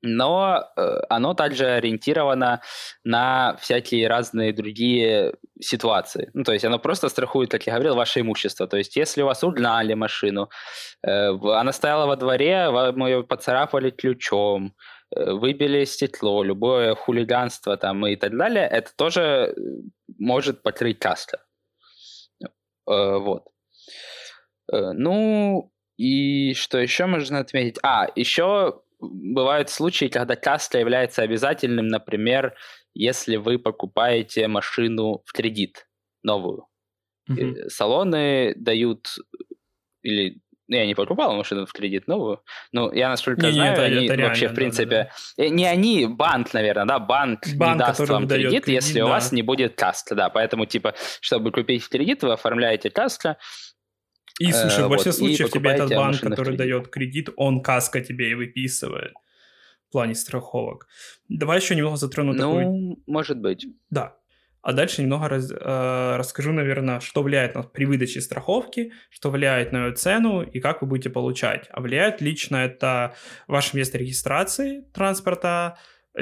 [0.01, 2.61] но э, оно также ориентировано
[3.03, 6.31] на всякие разные другие ситуации.
[6.33, 8.67] Ну, то есть оно просто страхует, как я говорил, ваше имущество.
[8.67, 10.49] То есть если у вас угнали машину,
[11.03, 18.05] э, она стояла во дворе, вам ее поцарапали ключом, э, выбили стекло, любое хулиганство там
[18.07, 19.55] и так далее, это тоже
[20.17, 20.99] может покрыть.
[22.85, 23.51] Вот.
[24.71, 27.77] Э, ну, и что еще можно отметить?
[27.83, 32.55] А, еще бывают случаи, когда каска является обязательным, например,
[32.93, 35.87] если вы покупаете машину в кредит
[36.23, 36.67] новую.
[37.29, 37.69] Mm-hmm.
[37.69, 39.07] Салоны дают
[40.01, 43.73] или ну, я не покупал машину в кредит новую, но я насколько не, знаю, не,
[43.73, 45.03] это, они это вообще, реально, в принципе, да,
[45.37, 45.49] да, да.
[45.49, 49.05] не они, банк, наверное, да, банк, банк не даст вам кредит, кредит, если да.
[49.05, 53.37] у вас не будет каска, да, поэтому, типа, чтобы купить кредит, вы оформляете каска,
[54.39, 58.31] и, слушай, в большинстве вот, случаев тебе этот банк, который дает кредит, он каска тебе
[58.31, 59.11] и выписывает
[59.89, 60.87] в плане страховок.
[61.27, 63.03] Давай еще немного затрону ну, такой...
[63.07, 63.67] может быть.
[63.89, 64.15] Да,
[64.61, 69.71] а дальше немного раз, э, расскажу, наверное, что влияет на, при выдаче страховки, что влияет
[69.71, 71.67] на ее цену и как вы будете получать.
[71.71, 73.15] А влияет лично это
[73.47, 75.77] ваше место регистрации транспорта,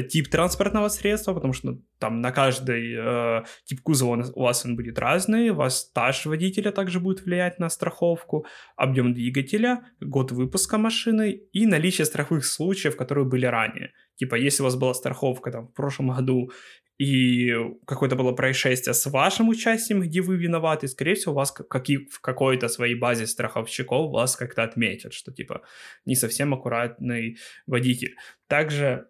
[0.08, 4.76] тип транспортного средства, потому что ну, там на каждый э, тип кузова у вас он
[4.76, 10.78] будет разный, у вас стаж водителя также будет влиять на страховку, объем двигателя, год выпуска
[10.78, 13.92] машины и наличие страховых случаев, которые были ранее.
[14.16, 16.52] Типа, если у вас была страховка там в прошлом году
[17.00, 17.56] и
[17.88, 21.98] какое-то было происшествие с вашим участием, где вы виноваты, скорее всего, у вас как и
[21.98, 25.62] в какой-то своей базе страховщиков вас как-то отметят, что типа
[26.06, 28.18] не совсем аккуратный водитель.
[28.48, 29.08] Также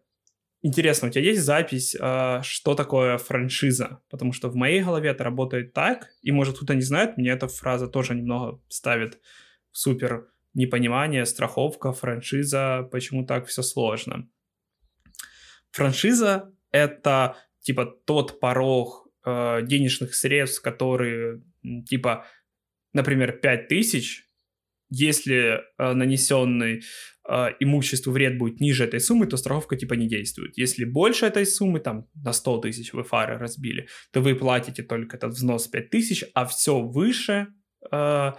[0.62, 4.02] интересно, у тебя есть запись, а, что такое франшиза?
[4.12, 7.48] Потому что в моей голове это работает так, и может кто-то не знает, мне эта
[7.48, 9.20] фраза тоже немного ставит
[9.72, 14.30] в супер непонимание, страховка, франшиза, почему так все сложно.
[15.72, 21.42] Франшиза— это типа тот порог э, денежных средств, которые
[21.88, 22.26] типа,
[22.94, 24.26] например, 5000,
[24.90, 26.82] если э, нанесенный
[27.28, 30.58] э, имуществу вред будет ниже этой суммы, то страховка типа не действует.
[30.58, 35.18] Если больше этой суммы, там на 100 тысяч вы фары разбили, то вы платите только
[35.18, 37.48] этот взнос 5 тысяч, а все выше
[37.92, 38.32] э,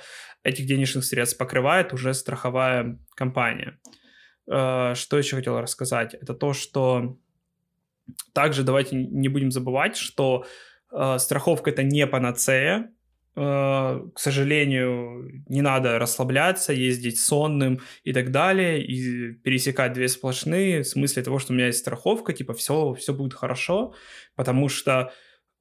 [0.43, 3.79] этих денежных средств покрывает уже страховая компания.
[4.51, 6.15] Э, что еще хотел рассказать?
[6.15, 7.17] Это то, что
[8.33, 10.45] также давайте не будем забывать, что
[10.93, 12.91] э, страховка это не панацея.
[13.37, 20.83] Э, к сожалению, не надо расслабляться, ездить сонным и так далее, и пересекать две сплошные
[20.83, 23.95] в смысле того, что у меня есть страховка, типа все, все будет хорошо,
[24.37, 25.13] потому что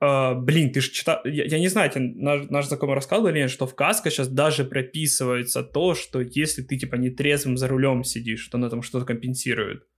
[0.02, 1.20] Uh, блин, ты же читал...
[1.26, 4.30] Я, я не знаю, тебе наш, наш знакомый рассказывал или нет, что в КАСКО сейчас
[4.30, 8.82] даже прописывается то, что если ты, типа, не трезвым за рулем сидишь, то на там
[8.82, 9.88] что-то компенсирует.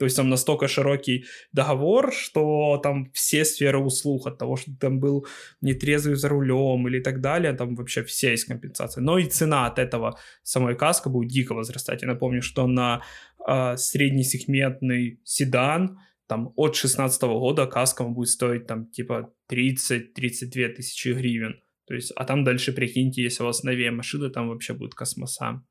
[0.00, 4.78] То есть там настолько широкий договор, что там все сферы услуг от того, что ты
[4.78, 5.26] там был
[5.60, 9.02] нетрезвый за рулем или так далее, там вообще все есть компенсация.
[9.02, 12.00] Но и цена от этого самой каска будет дико возрастать.
[12.00, 13.02] Я напомню, что на
[13.46, 21.60] э, среднесегментный седан там от 16 года каска будет стоить там типа 30-32 тысячи гривен.
[21.86, 25.62] То есть, а там дальше, прикиньте, если у вас новее машины, там вообще будет космоса.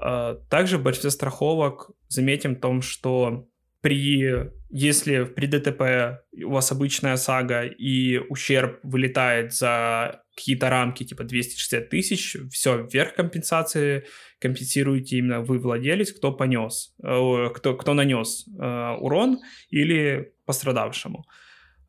[0.00, 3.46] А, также в большинстве страховок заметим в том, что
[3.82, 11.24] при, если при ДТП у вас обычная сага и ущерб вылетает за какие-то рамки типа
[11.24, 14.06] 260 тысяч, все, вверх компенсации
[14.38, 21.24] компенсируете именно вы владелец, кто понес, э, кто, кто нанес э, урон или пострадавшему.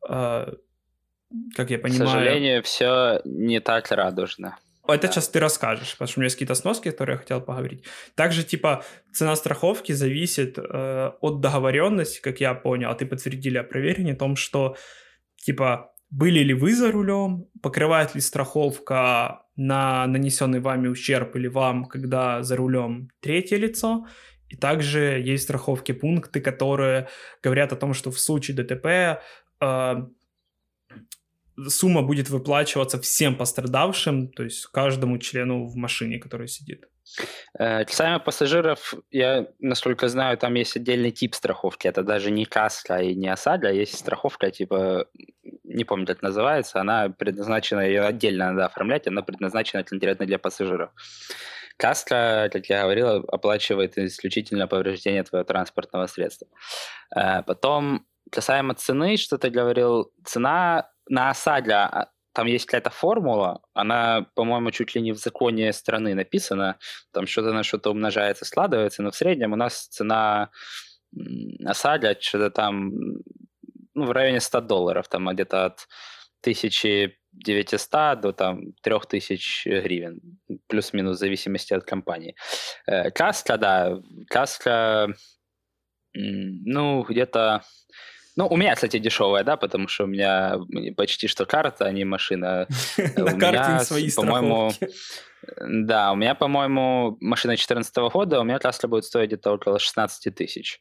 [0.10, 0.54] Э,
[1.56, 2.10] как я понимаю...
[2.10, 4.58] К сожалению, все не так радужно.
[4.94, 7.86] Это сейчас ты расскажешь, потому что у меня есть какие-то сноски, которые я хотел поговорить.
[8.16, 13.64] Также, типа, цена страховки зависит э, от договоренности, как я понял, а ты подтвердили о
[13.64, 14.76] проверении, о том, что,
[15.36, 21.86] типа, были ли вы за рулем, покрывает ли страховка на нанесенный вами ущерб или вам,
[21.86, 24.06] когда за рулем третье лицо,
[24.50, 27.08] и также есть страховки пункты, которые
[27.42, 29.22] говорят о том, что в случае ДТП
[29.62, 29.96] э,
[31.68, 36.86] сумма будет выплачиваться всем пострадавшим, то есть каждому члену в машине, который сидит.
[37.60, 41.88] Э, касаемо пассажиров, я, насколько знаю, там есть отдельный тип страховки.
[41.88, 45.08] Это даже не каска и не осада, а есть страховка, типа,
[45.64, 50.92] не помню, как называется, она предназначена, ее отдельно надо оформлять, она предназначена конкретно для пассажиров.
[51.78, 56.48] Каска, как я говорил, оплачивает исключительно повреждение твоего транспортного средства.
[57.16, 63.62] Э, потом, касаемо цены, что ты говорил, цена на осаде а, там есть какая-то формула,
[63.74, 66.78] она, по-моему, чуть ли не в законе страны написана,
[67.12, 70.50] там что-то на что-то умножается, складывается, но в среднем у нас цена
[71.66, 72.92] осадя что-то там
[73.94, 75.88] ну, в районе 100 долларов, там где-то от
[76.42, 80.22] 1900 до там 3000 гривен,
[80.68, 82.36] плюс-минус в зависимости от компании.
[82.88, 85.14] Э, каска, да, каска,
[86.14, 87.64] ну, где-то
[88.36, 90.58] ну, у меня, кстати, дешевая, да, потому что у меня
[90.96, 92.68] почти что карта, а не машина.
[93.18, 94.74] На карте свои по-моему,
[95.60, 100.36] Да, у меня, по-моему, машина 2014 года, у меня Tesla будет стоить где-то около 16
[100.36, 100.80] тысяч.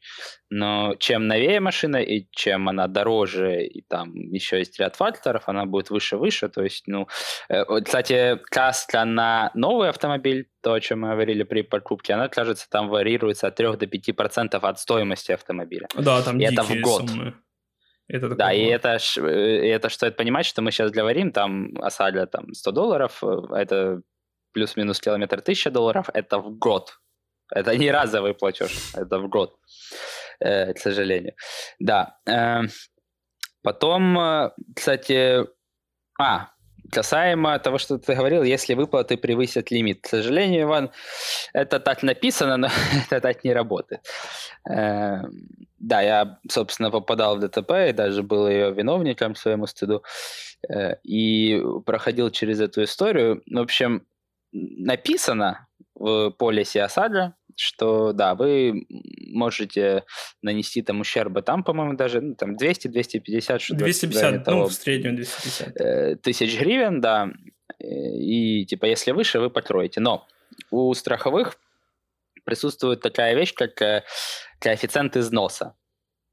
[0.51, 5.65] Но чем новее машина и чем она дороже, и там еще есть ряд факторов, она
[5.65, 6.49] будет выше-выше.
[6.49, 7.09] То есть, ну,
[7.49, 12.69] э, кстати, Tesla на новый автомобиль, то, о чем мы говорили при покупке, она, кажется,
[12.69, 15.89] там варьируется от 3 до 5% от стоимости автомобиля.
[15.95, 17.09] Да, там и это в год.
[17.09, 17.35] Суммы.
[18.11, 22.53] Это да, и это, э, это стоит понимать, что мы сейчас говорим, там осадля там
[22.53, 24.03] 100 долларов, э, это
[24.53, 26.99] плюс-минус километр 1000 долларов, это в год.
[27.53, 29.57] Это не разовый платеж, это в год,
[30.41, 31.35] э, к сожалению.
[31.81, 32.19] Да.
[32.27, 32.63] Э,
[33.63, 35.47] потом, э, кстати,
[36.21, 36.51] а,
[36.93, 40.03] касаемо того, что ты говорил, если выплаты превысят лимит.
[40.03, 40.91] К сожалению, Иван,
[41.53, 42.69] это так написано, но
[43.11, 44.01] это так не работает.
[44.69, 45.23] Э,
[45.79, 50.03] да, я, собственно, попадал в ДТП и даже был ее виновником своему стыду
[50.69, 53.43] э, и проходил через эту историю.
[53.47, 54.07] В общем,
[54.53, 58.87] написано в полисе осадка, что да, вы
[59.33, 60.05] можете
[60.43, 65.17] нанести там ущербы там, по-моему, даже ну, там 200-250, что 250, ну, того, в среднем
[65.17, 65.81] 250.
[65.81, 67.31] Э, тысяч гривен, да,
[67.79, 70.01] и типа если выше, вы покроете.
[70.01, 70.27] Но
[70.71, 71.57] у страховых
[72.45, 74.05] присутствует такая вещь, как э,
[74.59, 75.77] коэффициент износа.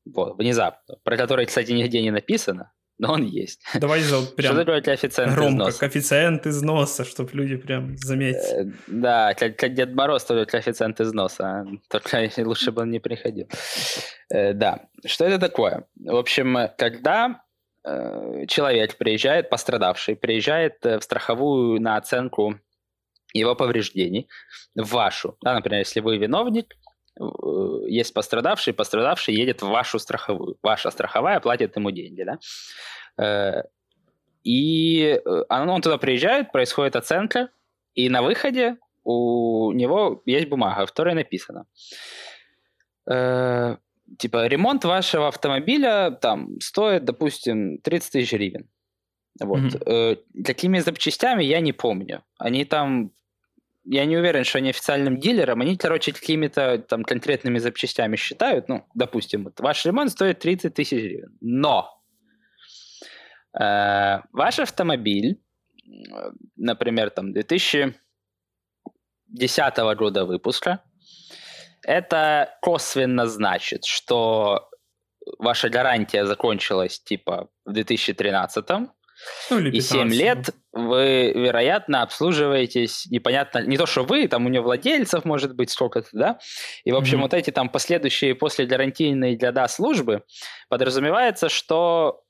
[0.06, 3.62] Вот, внезапно, про который, кстати, нигде не написано, но он есть.
[3.76, 5.80] Давай прям Что такое коэффициент громко, износа?
[5.80, 8.70] коэффициент износа, чтобы люди прям заметили.
[8.70, 11.46] Э, да, как, как Дед Мороз, тоже коэффициент износа.
[11.46, 13.48] А только лучше бы он не приходил.
[14.30, 15.86] Э, да, что это такое?
[15.96, 17.42] В общем, когда
[17.86, 22.60] э, человек приезжает, пострадавший, приезжает в страховую на оценку
[23.34, 24.28] его повреждений,
[24.76, 26.76] в вашу, да, например, если вы виновник,
[27.88, 30.58] есть пострадавший, пострадавший едет в вашу страховую.
[30.62, 32.40] Ваша страховая платит ему деньги, да?
[33.18, 33.64] Э,
[34.44, 37.50] и э, он туда приезжает, происходит оценка,
[37.96, 41.66] и на выходе у него есть бумага, в которой написано.
[43.10, 43.78] Э,
[44.18, 48.70] типа, ремонт вашего автомобиля там стоит, допустим, 30 тысяч гривен.
[49.40, 49.60] Вот.
[49.60, 50.44] Mm-hmm.
[50.46, 52.24] Какими запчастями, я не помню.
[52.40, 53.12] Они там
[53.90, 58.86] я не уверен, что они официальным дилером, они, короче, какими-то там конкретными запчастями считают, ну,
[58.94, 62.02] допустим, вот ваш ремонт стоит 30 тысяч гривен, но
[63.58, 65.42] э, ваш автомобиль,
[66.58, 67.96] например, там 2010
[69.98, 70.84] года выпуска,
[71.84, 74.70] это косвенно значит, что
[75.40, 78.66] ваша гарантия закончилась типа в 2013
[79.50, 84.66] ну, и 7 лет вы, вероятно, обслуживаетесь непонятно, не то, что вы, там у него
[84.66, 86.40] владельцев может быть сколько-то, да,
[86.84, 87.22] и, в общем, mm-hmm.
[87.22, 90.24] вот эти там последующие после гарантийной для да службы
[90.70, 92.22] подразумевается, что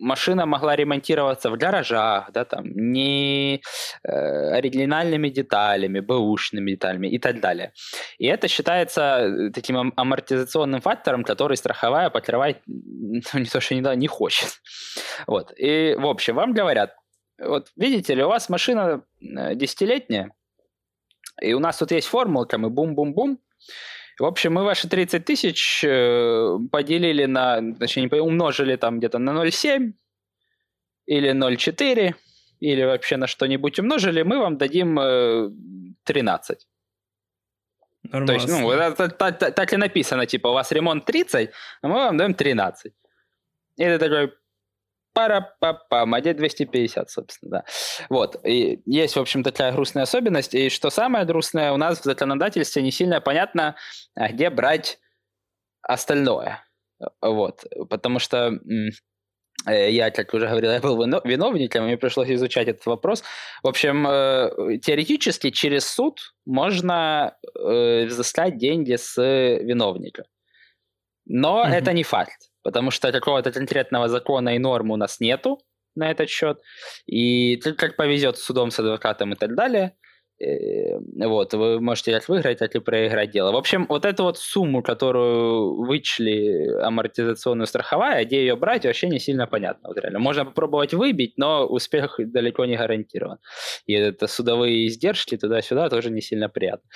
[0.00, 3.62] машина могла ремонтироваться в гаражах, да, там, не
[4.04, 7.72] э, оригинальными деталями, бэушными деталями и так далее.
[8.18, 13.96] И это считается э, таким амортизационным фактором, который страховая покрывать ну, не то, что не,
[13.96, 14.60] не хочет.
[15.26, 15.52] Вот.
[15.56, 16.94] И, в общем, вам говорят,
[17.38, 20.32] вот видите ли, у вас машина э, десятилетняя,
[21.40, 23.38] и у нас тут есть формулка, мы бум-бум-бум,
[24.18, 29.92] в общем, мы ваши 30 тысяч э, поделили на, точнее, умножили там где-то на 0,7
[31.06, 32.14] или 0,4
[32.60, 34.96] или вообще на что-нибудь умножили, мы вам дадим
[36.04, 36.66] 13.
[38.02, 38.26] Нормально.
[38.26, 41.50] То есть, ну, это, так, так, так и написано, типа, у вас ремонт 30,
[41.82, 42.92] а мы вам даем 13.
[43.76, 44.32] И ты такой,
[45.18, 47.64] пара-па-пам, а где 250, собственно, да.
[48.08, 52.04] Вот, и есть, в общем, такая грустная особенность, и что самое грустное, у нас в
[52.04, 53.74] законодательстве не сильно понятно,
[54.14, 55.00] а где брать
[55.82, 56.64] остальное,
[57.20, 58.60] вот, потому что
[59.66, 63.24] э, я, как уже говорил, я был виновником, и мне пришлось изучать этот вопрос.
[63.64, 70.24] В общем, э, теоретически через суд можно э, взыскать деньги с виновника.
[71.26, 71.74] Но mm-hmm.
[71.74, 75.58] это не факт потому что какого-то конкретного закона и нормы у нас нету
[75.96, 76.60] на этот счет.
[77.06, 79.94] И как повезет с судом, с адвокатом и так далее.
[80.38, 83.52] Э, вот, вы можете как выиграть, так и проиграть дело.
[83.52, 89.18] В общем, вот эту вот сумму, которую вычли амортизационную страховая, где ее брать, вообще не
[89.18, 89.88] сильно понятно.
[89.88, 90.18] Вот реально.
[90.18, 93.38] Можно попробовать выбить, но успех далеко не гарантирован.
[93.86, 96.88] И это судовые издержки туда-сюда тоже не сильно приятно.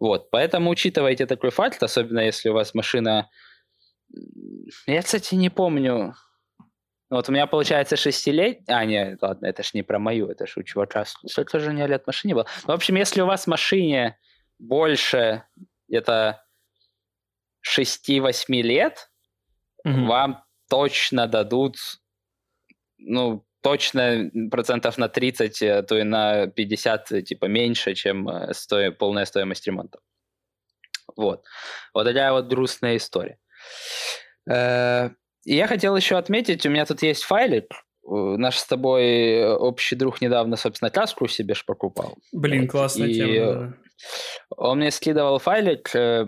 [0.00, 3.28] Вот, поэтому учитывайте такой факт, особенно если у вас машина
[4.86, 6.14] я, кстати, не помню.
[7.10, 8.64] Вот у меня получается шестилетний...
[8.68, 11.04] А, нет, ладно, это ж не про мою, это ж у чувака...
[11.26, 12.46] Сколько же у него лет машине было?
[12.66, 14.18] Ну, в общем, если у вас в машине
[14.58, 15.44] больше
[15.88, 16.42] где-то
[17.76, 19.10] 6-8 лет,
[19.84, 20.06] угу.
[20.06, 21.76] вам точно дадут,
[22.96, 28.90] ну, точно процентов на 30, а то и на 50 типа меньше, чем э, сто...
[28.92, 29.98] полная стоимость ремонта.
[31.14, 31.44] Вот.
[31.92, 33.38] Вот такая вот грустная история.
[34.48, 35.10] Э,
[35.44, 37.72] и я хотел еще отметить, у меня тут есть файлик,
[38.04, 42.16] наш с тобой общий друг недавно, собственно, каску себе ж покупал.
[42.32, 43.76] Блин, классная и тема.
[44.56, 46.26] Он мне скидывал файлик, э,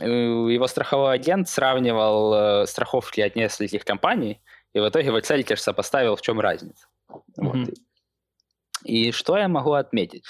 [0.00, 4.40] его страховой агент сравнивал страховки от нескольких компаний,
[4.72, 6.86] и в итоге в Excel сопоставил, в чем разница.
[7.10, 7.20] Mm-hmm.
[7.36, 7.68] Вот.
[8.84, 10.24] И что я могу отметить?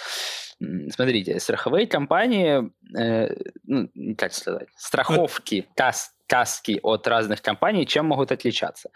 [0.90, 3.34] Смотрите, страховые компании, э,
[3.64, 8.90] ну, как сказать, страховки, кас, каски от разных компаний чем могут отличаться?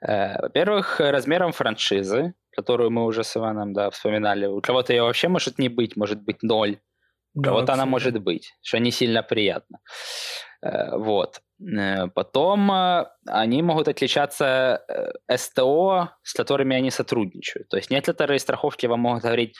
[0.00, 4.46] Э, во-первых, размером франшизы, которую мы уже с Иваном да, вспоминали.
[4.46, 6.78] У кого-то ее вообще может не быть, может быть ноль.
[7.34, 9.78] У да, кого-то она может быть, что не сильно приятно.
[10.62, 11.40] Э, вот.
[11.60, 17.68] Э, потом э, они могут отличаться э, СТО, с которыми они сотрудничают.
[17.68, 19.56] То есть некоторые страховки вам могут говорить,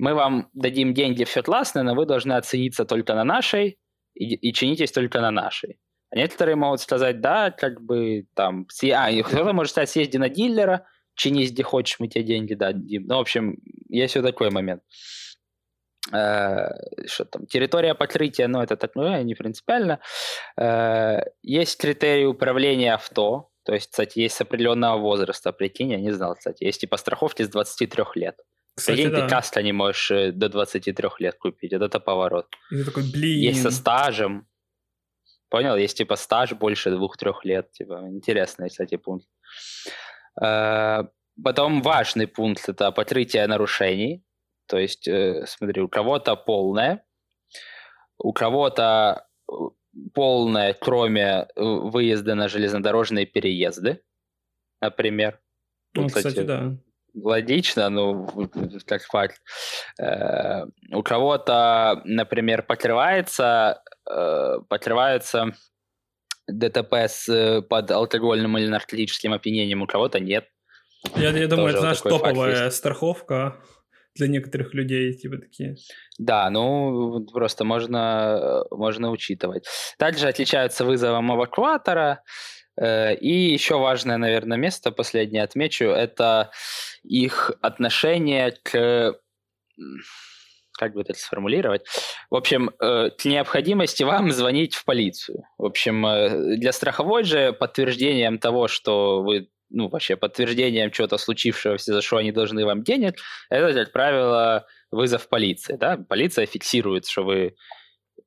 [0.00, 3.78] мы вам дадим деньги, все классно, но вы должны оцениться только на нашей
[4.14, 5.78] и, и чинитесь только на нашей.
[6.10, 10.86] А некоторые могут сказать, да, как бы там, а, кто-то может сказать, съезди на дилера,
[11.14, 13.06] чинись где хочешь, мы тебе деньги дадим.
[13.06, 14.82] Ну, в общем, есть вот такой момент.
[16.12, 16.70] Э,
[17.06, 20.00] что там, территория покрытия, ну, это так, ну, не принципиально.
[20.56, 26.10] Э, есть критерии управления авто, то есть, кстати, есть с определенного возраста, прикинь, я не
[26.10, 28.40] знал, кстати, есть типа страховки с 23 лет.
[28.80, 29.22] Кстати, да.
[29.22, 32.46] ты каска не можешь э, до 23 лет купить, вот это поворот.
[32.70, 33.40] И ты такой, блин.
[33.40, 34.46] Есть со стажем,
[35.48, 39.28] понял, есть типа стаж больше двух-трех лет, типа, интересный, кстати, пункт.
[41.42, 44.24] Потом важный пункт– это покрытие нарушений.
[44.66, 47.04] То есть, э, смотри, у кого-то полное,
[48.18, 49.54] у кого-то э,
[50.14, 54.02] полное, кроме э, выезда на железнодорожные переезды,
[54.80, 55.40] например.
[55.94, 56.76] Ну, Тут, кстати, кстати, да.
[57.14, 58.28] Логично, ну,
[58.86, 59.40] как факт.
[60.92, 65.52] У кого-то, например, покрывается, покрывается
[66.46, 70.46] ДТП с, под алкогольным или наркотическим опьянением, у кого-то нет.
[71.16, 73.60] Я, я думаю, это, знаешь, топовая страховка
[74.14, 75.76] для некоторых людей, типа такие.
[76.18, 79.66] Да, ну просто можно, можно учитывать.
[79.98, 82.20] Также отличаются вызовом эвакуатора.
[82.20, 82.26] Э,
[82.80, 86.50] и еще важное, наверное, место, последнее отмечу, это
[87.02, 89.14] их отношение к
[90.80, 91.82] как бы это сформулировать?
[92.30, 95.44] В общем, э, к необходимости вам звонить в полицию.
[95.58, 101.92] В общем, э, для страховой же подтверждением того, что вы ну, вообще подтверждением чего-то случившегося,
[101.92, 103.16] за что они должны вам денег,
[103.50, 107.54] это, как правило, вызов полиции, да, полиция фиксирует, что вы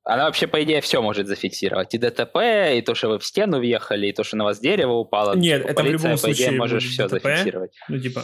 [0.04, 1.94] она вообще, по идее, все может зафиксировать.
[1.94, 2.36] И ДТП,
[2.76, 5.34] и то, что вы в стену въехали, и то, что на вас дерево упало.
[5.34, 7.72] Нет, это полиция, в любом по идее, может все ДТП, зафиксировать.
[7.88, 8.22] Ну, типа,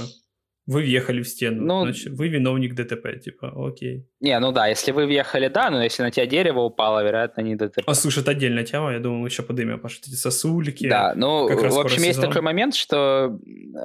[0.66, 4.06] вы въехали в стену, ну, значит, вы виновник ДТП, типа, окей.
[4.20, 7.56] Не, ну да, если вы въехали, да, но если на тебя дерево упало, вероятно, не
[7.56, 7.82] ДТП.
[7.86, 10.88] А слушай, это отдельная тема, я думаю, мы еще подымем, потому что эти сосульки.
[10.88, 13.36] Да, ну, в общем, есть такой момент, что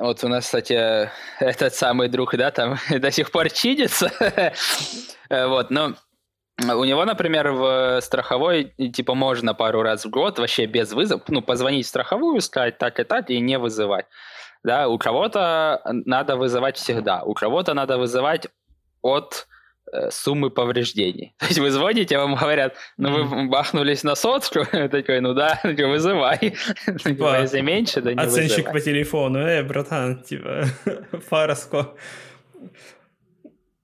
[0.02, 4.12] вот у нас, кстати, этот самый друг, да, там до сих пор чидится,
[5.30, 5.96] вот, но
[6.58, 11.42] у него, например, в страховой, типа, можно пару раз в год вообще без вызова, ну,
[11.42, 14.06] позвонить в страховую, сказать так и так, и не вызывать.
[14.64, 18.48] Да, у кого-то надо вызывать всегда, у кого-то надо вызывать
[19.02, 19.48] от
[19.92, 21.36] э, суммы повреждений.
[21.40, 26.56] То есть вы звоните, вам говорят, ну вы бахнулись на сотку, такой, ну да, вызывай.
[27.04, 30.66] Типа, если меньше, да не Оценщик по телефону, эй, братан, типа,
[31.30, 31.94] фараско.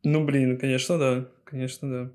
[0.04, 2.12] Ну, блин, конечно, да, конечно, да.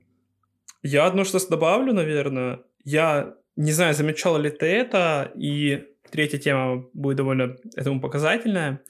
[0.86, 2.60] Я одно что добавлю, наверное.
[2.84, 8.82] Я не знаю, замечал ли ты это, и третья тема будет довольно этому показательная,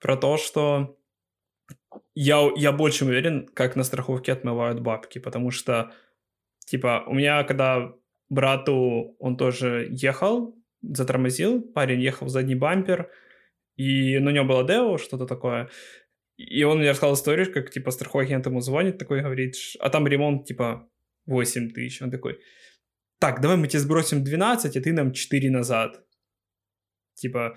[0.00, 0.98] про то, что
[2.14, 5.92] я, я больше уверен, как на страховке отмывают бабки, потому что,
[6.66, 7.92] типа, у меня, когда
[8.28, 13.10] брату, он тоже ехал, затормозил, парень ехал в задний бампер,
[13.76, 15.70] и у него было Део, что-то такое,
[16.36, 20.06] и он мне рассказал историю, как, типа, страховой агент ему звонит, такой говорит, а там
[20.06, 20.87] ремонт, типа,
[21.28, 22.02] 8 тысяч.
[22.02, 22.38] Он такой,
[23.20, 26.02] так, давай мы тебе сбросим 12, а ты нам 4 назад.
[27.14, 27.56] Типа,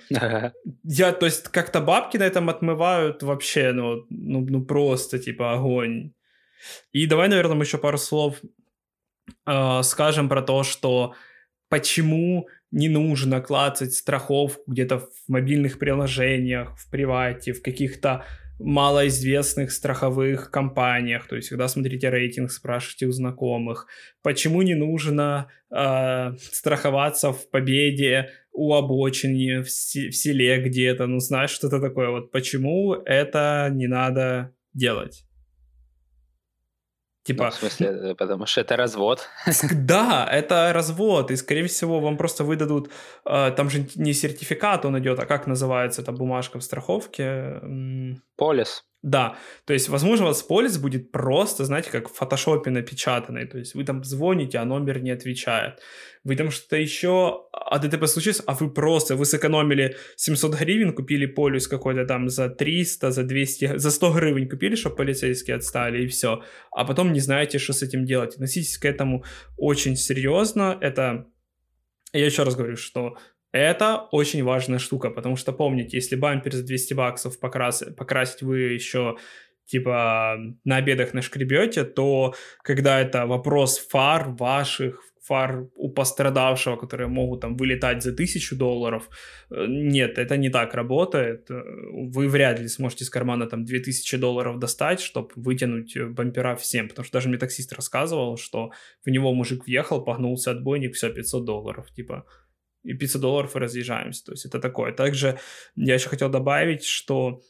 [0.83, 6.13] я, то есть, как-то бабки на этом отмывают вообще, ну, ну, ну просто, типа, огонь.
[6.91, 8.41] И давай, наверное, мы еще пару слов
[9.47, 11.13] э, скажем про то, что
[11.69, 18.25] почему не нужно клацать страховку где-то в мобильных приложениях, в привате, в каких-то
[18.63, 23.87] малоизвестных страховых компаниях, то есть всегда смотрите рейтинг, спрашивайте у знакомых,
[24.21, 31.51] почему не нужно э, страховаться в победе у обочины, в, в селе где-то, ну знаешь,
[31.51, 35.25] что-то такое, вот почему это не надо делать.
[37.23, 37.45] Типа...
[37.45, 39.29] Ну, в смысле, э, потому что это развод.
[39.71, 42.89] Да, это развод, и, скорее всего, вам просто выдадут...
[43.25, 47.61] Э, там же не сертификат он идет, а как называется эта бумажка в страховке?
[48.37, 48.83] Полис.
[49.03, 49.35] Да,
[49.65, 53.73] то есть, возможно, у вас полис будет просто, знаете, как в фотошопе напечатанный, то есть
[53.73, 55.79] вы там звоните, а номер не отвечает.
[56.23, 61.25] Вы там что-то еще, а ДТП случилось, а вы просто, вы сэкономили 700 гривен, купили
[61.25, 66.07] полис какой-то там за 300, за 200, за 100 гривен купили, чтобы полицейские отстали, и
[66.07, 66.43] все.
[66.71, 68.35] А потом не знаете, что с этим делать.
[68.35, 69.23] Относитесь к этому
[69.57, 70.77] очень серьезно.
[70.79, 71.25] Это,
[72.13, 73.17] я еще раз говорю, что
[73.51, 77.83] это очень важная штука, потому что помните, если бампер за 200 баксов покрас...
[77.97, 79.17] покрасить вы еще
[79.65, 82.33] типа на обедах нашкребете, то
[82.63, 89.09] когда это вопрос фар ваших, фар у пострадавшего, которые могут там вылетать за тысячу долларов,
[89.49, 91.49] э, нет, это не так работает.
[91.51, 91.61] Э,
[92.13, 96.89] вы вряд ли сможете из кармана там 2000 долларов достать, чтобы вытянуть э, бампера всем,
[96.89, 98.71] потому что даже мне таксист рассказывал, что
[99.05, 102.25] в него мужик въехал, погнулся отбойник, все, 500 долларов, типа
[102.83, 104.25] и 500 долларов и разъезжаемся.
[104.25, 104.91] То есть это такое.
[104.93, 105.39] Также
[105.75, 107.41] я еще хотел добавить, что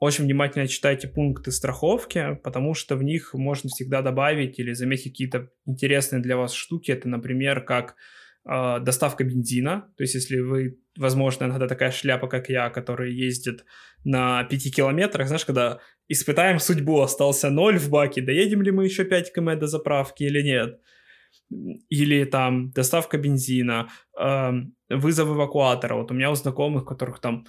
[0.00, 5.50] очень внимательно читайте пункты страховки, потому что в них можно всегда добавить или заметить какие-то
[5.66, 6.90] интересные для вас штуки.
[6.90, 7.94] Это, например, как
[8.46, 9.92] э, доставка бензина.
[9.96, 13.64] То есть если вы, возможно, иногда такая шляпа, как я, который ездит
[14.02, 19.04] на 5 километрах, знаешь, когда испытаем судьбу, остался 0 в баке, доедем ли мы еще
[19.04, 20.80] 5 км до заправки или нет–
[21.88, 24.52] или там доставка бензина, э,
[24.90, 25.94] вызов эвакуатора.
[25.94, 27.46] Вот у меня у знакомых, которых там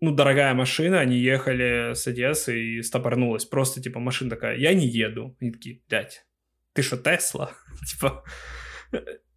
[0.00, 3.44] ну, дорогая машина, они ехали с Одессы и стопорнулась.
[3.44, 5.36] Просто, типа, машина такая, я не еду.
[5.40, 6.24] Они такие, блядь,
[6.72, 7.52] ты что, Тесла?
[7.86, 8.24] типа,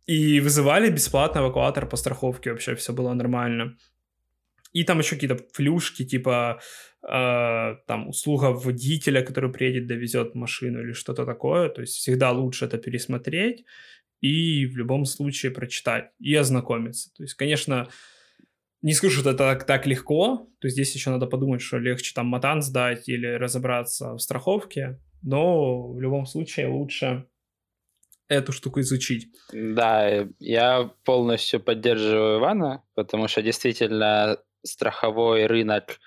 [0.05, 3.77] и вызывали бесплатно эвакуатор по страховке, вообще все было нормально.
[4.71, 6.61] И там еще какие-то флюшки, типа,
[7.07, 11.69] э, там, услуга водителя, который приедет, довезет машину или что-то такое.
[11.69, 13.65] То есть всегда лучше это пересмотреть
[14.21, 17.11] и в любом случае прочитать и ознакомиться.
[17.13, 17.89] То есть, конечно,
[18.81, 22.13] не скажу, что это так, так легко, то есть здесь еще надо подумать, что легче
[22.13, 27.25] там матан сдать или разобраться в страховке, но в любом случае лучше
[28.27, 29.27] эту штуку изучить.
[29.51, 35.99] Да, я полностью поддерживаю Ивана, потому что действительно страховой рынок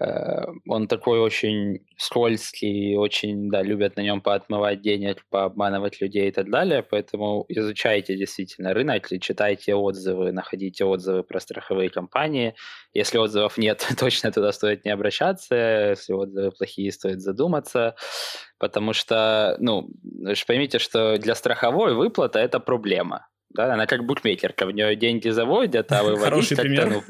[0.00, 6.30] Э, он такой очень скользкий, очень, да, любят на нем поотмывать денег, пообманывать людей и
[6.30, 12.54] так далее, поэтому изучайте действительно рынок, читайте отзывы, находите отзывы про страховые компании.
[12.94, 15.54] Если отзывов нет, точно туда стоит не обращаться,
[15.90, 17.96] если отзывы плохие, стоит задуматься,
[18.58, 19.88] потому что, ну,
[20.46, 23.26] поймите, что для страховой выплата это проблема.
[23.50, 27.02] Да, она как букмекерка, в нее деньги заводят, а выводить пример.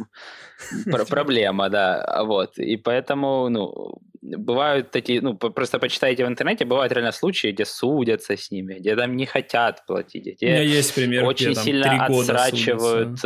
[0.87, 2.59] Ну, про проблема, да, вот.
[2.59, 8.37] И поэтому, ну, бывают такие, ну, просто почитайте в интернете, бывают реально случаи, где судятся
[8.37, 12.05] с ними, где там не хотят платить, где У меня есть пример, очень где, сильно
[12.05, 13.21] отсрачивают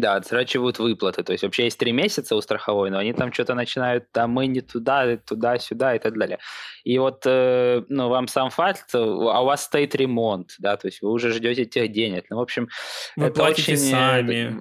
[0.00, 1.22] да, отсрачивают выплаты.
[1.22, 4.46] То есть вообще есть три месяца у страховой, но они там что-то начинают, да мы
[4.46, 6.38] не туда, туда-сюда и так далее.
[6.84, 11.02] И вот, э, ну, вам сам факт, а у вас стоит ремонт, да, то есть
[11.02, 12.26] вы уже ждете тех денег.
[12.30, 12.68] Ну, в общем,
[13.16, 13.90] вы это платите очень...
[13.90, 14.56] сами.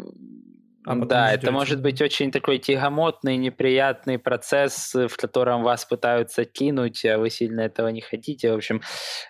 [0.86, 7.06] А да, это может быть очень такой тягомотный, неприятный процесс, в котором вас пытаются кинуть,
[7.06, 8.52] а вы сильно этого не хотите.
[8.52, 8.82] В общем,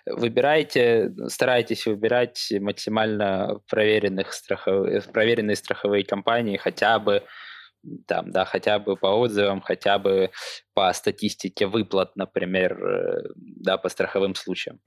[0.06, 4.88] выбирайте, старайтесь выбирать максимально проверенных страхов...
[5.12, 7.22] проверенные страховые компании, хотя бы
[8.06, 10.30] там, да, хотя бы по отзывам, хотя бы
[10.74, 14.80] по статистике выплат, например, э, да, по страховым случаям.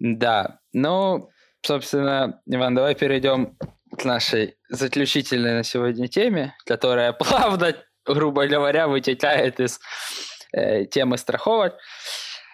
[0.00, 1.30] Да, ну,
[1.64, 3.56] собственно, Иван, давай перейдем
[3.98, 7.74] к нашей заключительной на сегодня теме, которая плавно,
[8.06, 9.80] грубо говоря, вытекает из
[10.52, 11.74] э, темы страховок.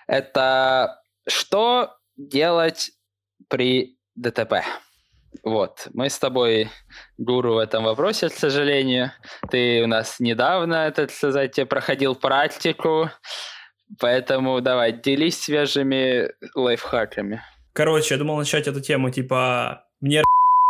[0.07, 2.91] Это что делать
[3.49, 4.55] при ДТП?
[5.43, 6.71] Вот, мы с тобой
[7.19, 9.11] гуру в этом вопросе, к сожалению.
[9.51, 13.11] Ты у нас недавно, так сказать, проходил практику,
[13.99, 17.43] поэтому давай, делись свежими лайфхаками.
[17.73, 20.23] Короче, я думал начать эту тему, типа, мне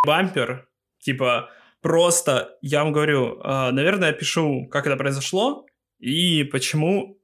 [0.04, 1.50] бампер, типа,
[1.80, 5.66] просто, я вам говорю, э, наверное, я пишу, как это произошло
[5.98, 7.18] и почему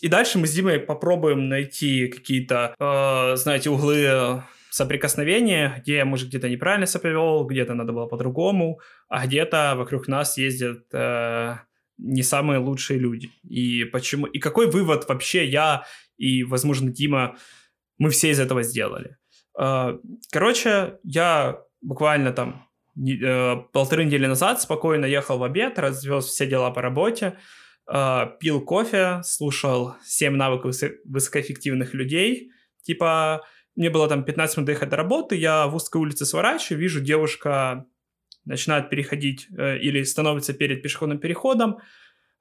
[0.00, 6.48] и дальше мы с Димой попробуем найти какие-то, э, знаете, углы соприкосновения, где, может, где-то
[6.48, 7.10] неправильно себя
[7.48, 11.56] где-то надо было по-другому, а где-то вокруг нас ездят э,
[11.98, 13.30] не самые лучшие люди.
[13.42, 14.26] И почему...
[14.26, 15.84] И какой вывод вообще я
[16.16, 17.36] и, возможно, Дима,
[17.98, 19.16] мы все из этого сделали?
[19.56, 19.98] А,
[20.30, 26.70] короче, я буквально там э, полторы недели назад спокойно ехал в обед, развез все дела
[26.70, 27.38] по работе,
[27.90, 30.74] а, пил кофе, слушал 7 навыков
[31.04, 32.50] высокоэффективных людей.
[32.82, 33.42] Типа,
[33.76, 37.86] мне было там 15 минут доехать до работы, я в узкой улице сворачиваю, вижу, девушка
[38.44, 41.78] начинает переходить э, или становится перед пешеходным переходом.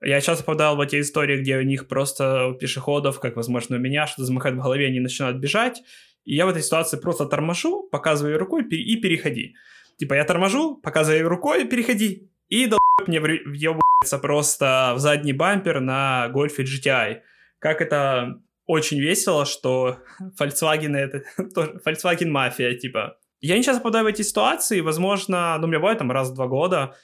[0.01, 3.79] Я часто попадал в эти истории, где у них просто у пешеходов, как, возможно, у
[3.79, 5.81] меня, что замыкает в голове, они начинают бежать.
[6.28, 9.55] И я в этой ситуации просто торможу, показываю рукой и переходи.
[9.97, 12.30] Типа я торможу, показываю рукой, переходи.
[12.49, 17.21] И до мне въебывается просто в задний бампер на гольфе GTI.
[17.59, 19.99] Как это очень весело, что
[20.39, 21.23] Volkswagen это
[21.55, 23.17] тоже Volkswagen мафия, типа.
[23.39, 26.34] Я не часто попадаю в эти ситуации, возможно, ну, у меня бывает там раз в
[26.36, 26.95] два года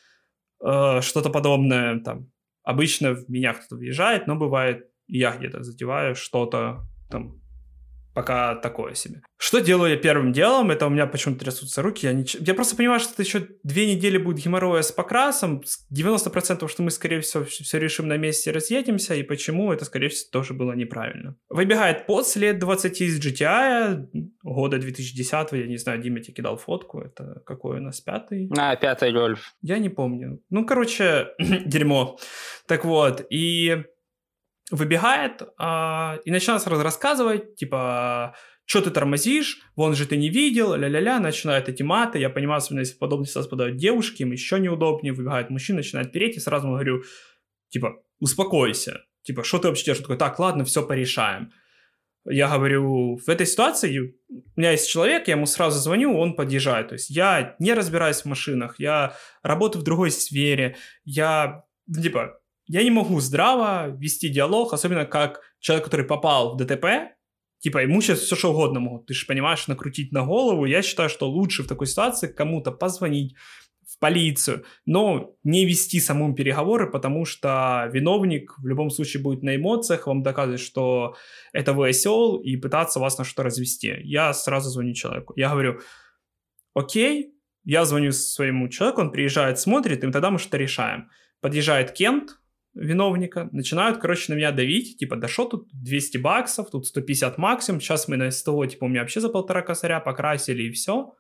[0.66, 2.32] э, что-то подобное, там,
[2.64, 7.43] обычно в меня кто-то въезжает, но бывает, я где-то затеваю что-то, там,
[8.14, 9.22] пока такое себе.
[9.38, 10.72] Что делаю я первым делом?
[10.72, 12.06] Это у меня почему-то трясутся руки.
[12.06, 12.26] Я, не...
[12.40, 15.62] я просто понимаю, что это еще две недели будет геморроя с покрасом.
[15.92, 19.16] 90% что мы, скорее всего, все решим на месте и разъедемся.
[19.16, 21.36] И почему это, скорее всего, тоже было неправильно.
[21.50, 24.08] Выбегает после 20 из GTI
[24.44, 27.02] года 2010 я не знаю, Дима тебе кидал фотку.
[27.02, 28.50] Это какой у нас, пятый?
[28.58, 29.54] А, пятый Гольф.
[29.62, 30.40] Я не помню.
[30.50, 31.30] Ну, короче,
[31.66, 32.18] дерьмо.
[32.68, 33.84] Так вот, и
[34.74, 40.74] выбегает а, и начинает сразу рассказывать, типа, что ты тормозишь, вон же ты не видел,
[40.74, 45.14] ля-ля-ля, начинают эти маты, я понимаю, особенно если подобные ситуации попадают девушки, им еще неудобнее,
[45.14, 47.04] выбегает мужчина, начинает переть, и сразу говорю,
[47.70, 50.02] типа, успокойся, типа, что ты вообще делаешь?
[50.02, 51.52] такой, так, ладно, все порешаем.
[52.26, 56.88] Я говорю, в этой ситуации у меня есть человек, я ему сразу звоню, он подъезжает.
[56.88, 61.66] То есть я не разбираюсь в машинах, я работаю в другой сфере, я,
[62.02, 67.16] типа, я не могу здраво вести диалог, особенно как человек, который попал в ДТП,
[67.60, 70.66] типа, ему сейчас все что угодно могут, ты же понимаешь, накрутить на голову.
[70.66, 73.36] Я считаю, что лучше в такой ситуации кому-то позвонить
[73.88, 79.56] в полицию, но не вести самому переговоры, потому что виновник в любом случае будет на
[79.56, 81.16] эмоциях, вам доказывать, что
[81.52, 83.96] это вы осел, и пытаться вас на что-то развести.
[84.04, 85.34] Я сразу звоню человеку.
[85.36, 85.80] Я говорю,
[86.74, 87.34] окей,
[87.66, 91.10] я звоню своему человеку, он приезжает, смотрит, и тогда мы что-то решаем.
[91.40, 92.40] Подъезжает Кент,
[92.74, 97.82] виновника, начинают, короче, на меня давить, типа, да что тут 200 баксов, тут 150 максимум,
[97.82, 101.14] сейчас мы на СТО, типа, у меня вообще за полтора косаря покрасили и все.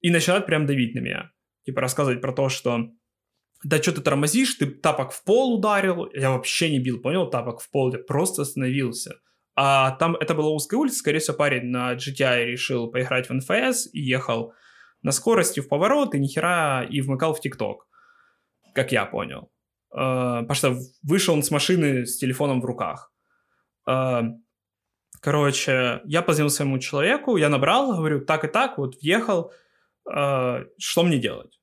[0.00, 1.32] И начинают прям давить на меня.
[1.64, 2.90] Типа, рассказывать про то, что
[3.62, 7.60] да что ты тормозишь, ты тапок в пол ударил, я вообще не бил, понял, тапок
[7.60, 9.16] в пол, я просто остановился.
[9.54, 13.92] А там это была узкая улица, скорее всего, парень на GTI решил поиграть в НФС
[13.92, 14.54] и ехал
[15.02, 17.86] на скорости в поворот и нихера и вмыкал в ТикТок,
[18.74, 19.50] как я понял.
[19.92, 23.12] Uh, потому что вышел он с машины с телефоном в руках.
[23.88, 24.34] Uh,
[25.20, 29.52] короче, я позвонил своему человеку, я набрал, говорю, так и так, вот въехал,
[30.08, 31.58] uh, что мне делать?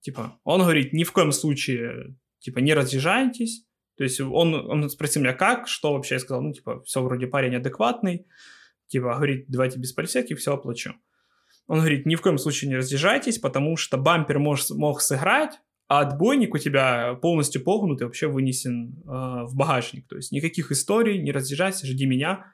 [0.00, 3.66] Типа, он говорит, ни в коем случае, типа, не разъезжайтесь.
[3.96, 7.26] То есть он, он спросил меня, как, что вообще, я сказал, ну, типа, все вроде
[7.26, 8.26] парень адекватный,
[8.86, 10.94] типа, говорит, давайте без полицейских, все оплачу.
[11.66, 16.00] Он говорит, ни в коем случае не разъезжайтесь, потому что бампер мож, мог сыграть, а
[16.00, 20.08] отбойник у тебя полностью погнут и вообще вынесен э, в багажник.
[20.08, 22.52] То есть никаких историй, не разъезжайся, жди меня.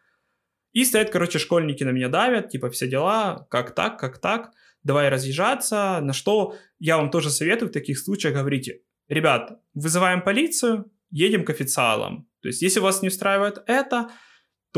[0.72, 4.50] И стоят, короче, школьники на меня давят, типа, все дела, как так, как так,
[4.82, 10.90] давай разъезжаться, на что я вам тоже советую в таких случаях, говорите, ребят, вызываем полицию,
[11.10, 12.28] едем к официалам.
[12.42, 14.10] То есть, если вас не устраивает это,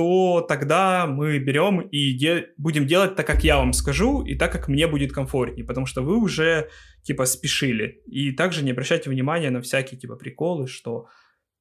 [0.00, 4.50] то тогда мы берем и де- будем делать так, как я вам скажу, и так,
[4.50, 6.70] как мне будет комфортнее, потому что вы уже,
[7.02, 8.00] типа, спешили.
[8.06, 11.06] И также не обращайте внимания на всякие, типа, приколы, что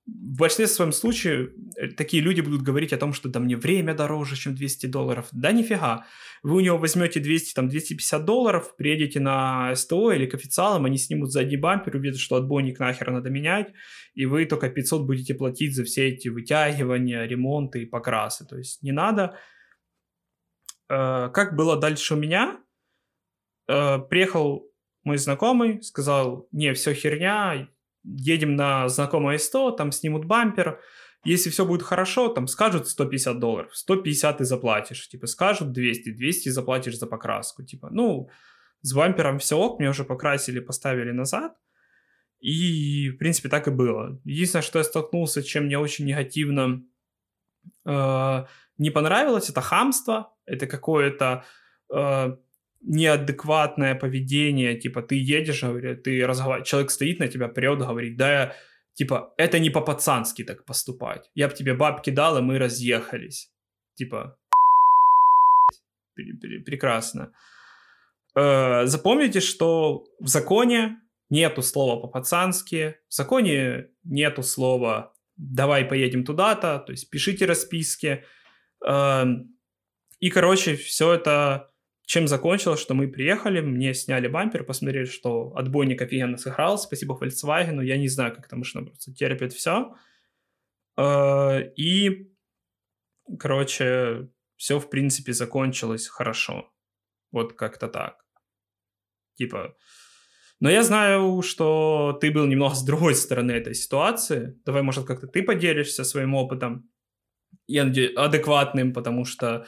[0.09, 3.93] в большинстве своем случае э, такие люди будут говорить о том, что да мне время
[3.93, 5.27] дороже, чем 200 долларов.
[5.31, 6.05] Да нифига.
[6.43, 10.97] Вы у него возьмете 200, там, 250 долларов, приедете на СТО или к официалам, они
[10.97, 13.73] снимут задний бампер, увидят, что отбойник нахер надо менять,
[14.13, 18.45] и вы только 500 будете платить за все эти вытягивания, ремонты и покрасы.
[18.45, 19.37] То есть не надо.
[20.89, 22.59] Э, как было дальше у меня?
[23.67, 24.69] Э, приехал
[25.03, 27.69] мой знакомый, сказал, не, все херня,
[28.03, 30.79] едем на знакомое СТО, там снимут бампер,
[31.23, 36.49] если все будет хорошо, там скажут 150 долларов, 150 ты заплатишь, типа скажут 200, 200
[36.49, 38.29] заплатишь за покраску, типа, ну,
[38.81, 41.57] с бампером все ок, мне уже покрасили, поставили назад,
[42.39, 44.19] и, в принципе, так и было.
[44.23, 46.83] Единственное, что я столкнулся, чем мне очень негативно
[47.85, 48.45] э,
[48.77, 51.43] не понравилось, это хамство, это какое-то
[51.93, 52.37] э,
[52.81, 58.55] неадекватное поведение, типа ты едешь, говорит, ты разговариваешь, человек стоит на тебя, прет, говорит, да,
[58.95, 61.29] типа, это не по-пацански так поступать.
[61.35, 63.49] Я бы тебе бабки дал, и мы разъехались.
[63.95, 64.37] Типа,
[66.65, 67.33] прекрасно.
[68.35, 70.97] Э, запомните, что в законе
[71.29, 78.23] нету слова по-пацански, в законе нету слова «давай поедем туда-то», то есть пишите расписки.
[78.85, 79.55] Эм,
[80.19, 81.69] и, короче, все это
[82.09, 87.85] чем закончилось, что мы приехали, мне сняли бампер, посмотрели, что отбойник офигенно сыграл, спасибо Volkswagen,
[87.85, 89.95] я не знаю, как там машина просто терпит все.
[90.97, 92.31] Э, и,
[93.37, 96.73] короче, все, в принципе, закончилось хорошо.
[97.31, 98.25] Вот как-то так.
[99.35, 99.77] Типа,
[100.59, 104.59] но я знаю, что ты был немного с другой стороны этой ситуации.
[104.65, 106.89] Давай, может, как-то ты поделишься своим опытом.
[107.67, 109.67] Я надеюсь, адекватным, потому что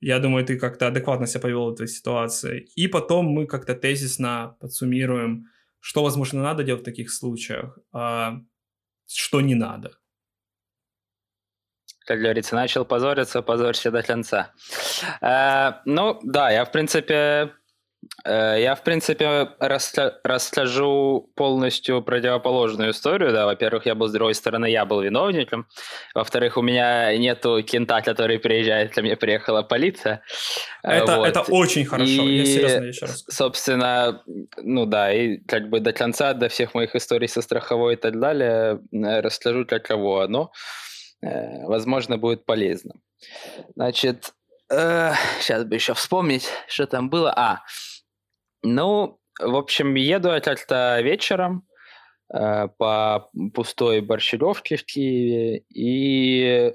[0.00, 2.68] я думаю, ты как-то адекватно себя повел в этой ситуации.
[2.74, 5.46] И потом мы как-то тезисно подсуммируем,
[5.78, 8.40] что, возможно, надо делать в таких случаях, а
[9.06, 9.92] что не надо.
[12.06, 14.52] Как говорится, начал позориться, позорься до конца.
[15.20, 17.52] Э, ну, да, я, в принципе,
[18.24, 23.32] я, в принципе, расскажу полностью противоположную историю.
[23.32, 25.66] Да, во-первых, я был с другой стороны, я был виновником.
[26.14, 30.22] Во-вторых, у меня нету кента, который приезжает, ко мне приехала полиция.
[30.82, 31.28] Э, это, вот.
[31.28, 33.24] это очень хорошо, и, я серьезно еще раз.
[33.28, 34.22] Собственно,
[34.56, 38.18] ну да, и как бы до конца, до всех моих историй со страховой и так
[38.18, 40.52] далее, э, расскажу, каково оно.
[41.22, 42.94] Возможно, будет полезно.
[43.76, 44.32] Значит,
[44.70, 47.32] э, сейчас бы еще вспомнить, что там было.
[47.36, 47.60] А,
[48.62, 51.66] ну, в общем, еду я как-то вечером
[52.32, 56.72] э, по пустой борщевке в Киеве и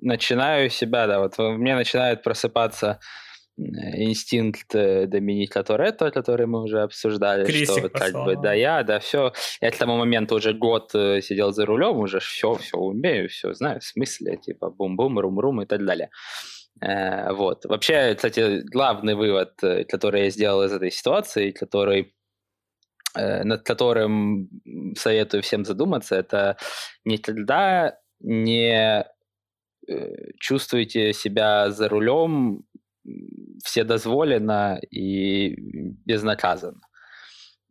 [0.00, 2.98] начинаю себя, да, вот мне начинает просыпаться
[3.56, 8.98] инстинкт э, Доминика Торетто, который мы уже обсуждали, Крисик что как бы да я, да
[8.98, 9.32] все.
[9.60, 13.52] Я к тому моменту уже год э, сидел за рулем, уже все, все умею, все
[13.52, 16.10] знаю, в смысле, типа бум-бум, рум-рум и так далее.
[16.80, 17.64] Э, вот.
[17.64, 22.14] Вообще, кстати, главный вывод, э, который я сделал из этой ситуации, который
[23.14, 24.48] э, над которым
[24.96, 26.56] советую всем задуматься, это
[27.04, 29.04] никогда не
[30.38, 32.62] чувствуйте себя за рулем
[33.64, 35.56] вседозволенно и
[36.06, 36.80] безнаказанно.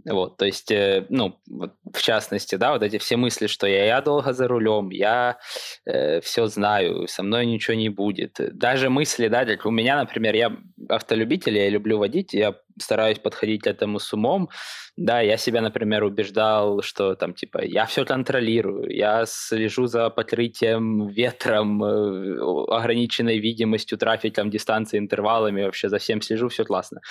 [0.05, 3.85] Вот, то есть, э, ну, вот, в частности, да, вот эти все мысли, что я,
[3.85, 5.37] я долго за рулем, я
[5.85, 8.39] э, все знаю, со мной ничего не будет.
[8.53, 10.57] Даже мысли, да, у меня, например, я
[10.89, 14.49] автолюбитель, я люблю водить, я стараюсь подходить к этому с умом.
[14.97, 21.07] Да, я себя, например, убеждал, что там, типа, я все контролирую, я слежу за покрытием
[21.07, 22.39] ветром, э,
[22.69, 27.01] ограниченной видимостью, трафиком, дистанцией, интервалами, вообще за всем слежу, все классно.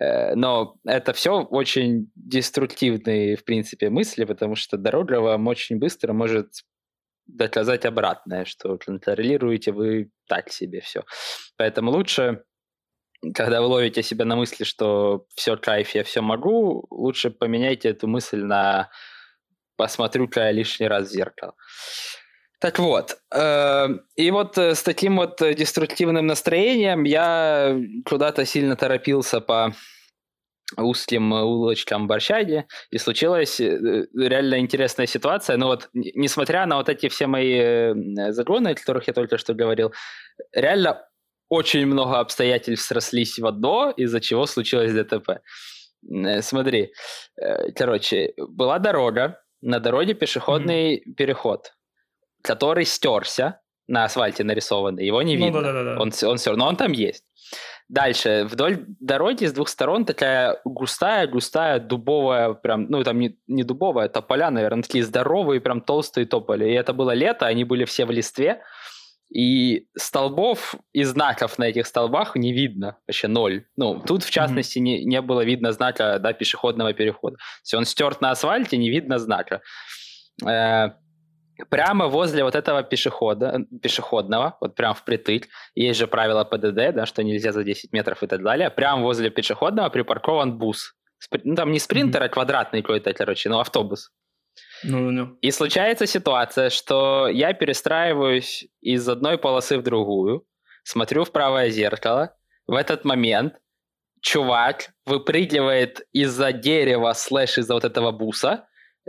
[0.00, 6.12] Э, но это все очень деструктивные, в принципе, мысли, потому что дорога вам очень быстро
[6.12, 6.48] может
[7.26, 11.04] доказать обратное, что контролируете вы так себе все.
[11.56, 12.44] Поэтому лучше
[13.34, 18.06] когда вы ловите себя на мысли, что все кайф, я все могу, лучше поменяйте эту
[18.06, 18.90] мысль на
[19.76, 21.54] посмотрю-ка лишний раз в зеркало.
[22.58, 29.40] Так вот, э, и вот э, с таким вот деструктивным настроением я куда-то сильно торопился
[29.40, 29.74] по
[30.76, 35.56] узким улочкам Борщаги, и случилась э, реально интересная ситуация.
[35.56, 37.94] Но вот, несмотря на вот эти все мои э,
[38.32, 39.92] загоны, о которых я только что говорил,
[40.52, 41.06] реально
[41.48, 45.40] очень много обстоятельств срослись в одно, из-за чего случилось ДТП.
[46.10, 46.92] Э, смотри,
[47.40, 51.14] э, короче, была дорога, на дороге пешеходный mm-hmm.
[51.14, 51.72] переход,
[52.46, 55.62] который стерся, на асфальте нарисованный, его не ну, видно.
[55.62, 56.00] Да, да, да.
[56.00, 57.24] Он, он все равно он там есть.
[57.88, 63.62] Дальше, вдоль дороги с двух сторон такая густая, густая, дубовая, прям, ну там не, не
[63.62, 66.68] дубовая, это поля, наверное, такие здоровые, прям толстые тополи.
[66.68, 68.60] И это было лето, они были все в листве,
[69.32, 73.66] и столбов и знаков на этих столбах не видно, вообще ноль.
[73.76, 74.82] Ну, тут, в частности, mm-hmm.
[74.82, 77.36] не, не было видно знака да, пешеходного перехода.
[77.36, 79.62] То есть он стерт на асфальте, не видно знака.
[80.44, 80.90] Э,
[81.70, 87.22] прямо возле вот этого пешехода, пешеходного, вот прям впритык, есть же правило ПДД, да, что
[87.22, 90.94] нельзя за 10 метров и так далее, прямо возле пешеходного припаркован бус.
[91.44, 92.26] Ну, там не спринтер, mm-hmm.
[92.26, 94.10] а квадратный какой-то, короче, ну, автобус.
[94.84, 95.36] Ну, ну.
[95.40, 100.46] И случается ситуация, что я перестраиваюсь из одной полосы в другую,
[100.84, 102.36] смотрю в правое зеркало,
[102.66, 103.54] в этот момент
[104.20, 108.66] чувак выпрыгивает из-за дерева слэш из-за вот этого буса,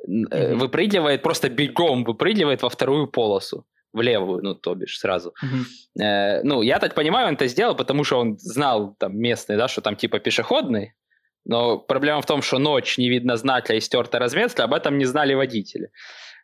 [0.07, 0.55] mm-hmm.
[0.55, 5.33] выпрыгивает, просто бегом выпрыгивает во вторую полосу в левую, ну, то бишь, сразу.
[5.43, 6.03] Mm-hmm.
[6.03, 9.67] Э, ну, я так понимаю, он это сделал, потому что он знал там местный, да,
[9.67, 10.93] что там типа пешеходный,
[11.45, 15.05] но проблема в том, что ночь, не видно знака и стерта разметка, об этом не
[15.05, 15.89] знали водители.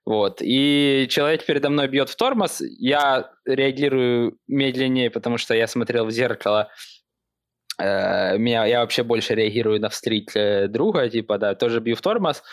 [0.05, 0.41] Вот.
[0.41, 6.11] И человек передо мной бьет в тормоз, я реагирую медленнее, потому что я смотрел в
[6.11, 6.69] зеркало,
[7.79, 10.27] э, меня, я вообще больше реагирую на встреч
[10.69, 12.43] друга, типа, да, тоже бью в тормоз.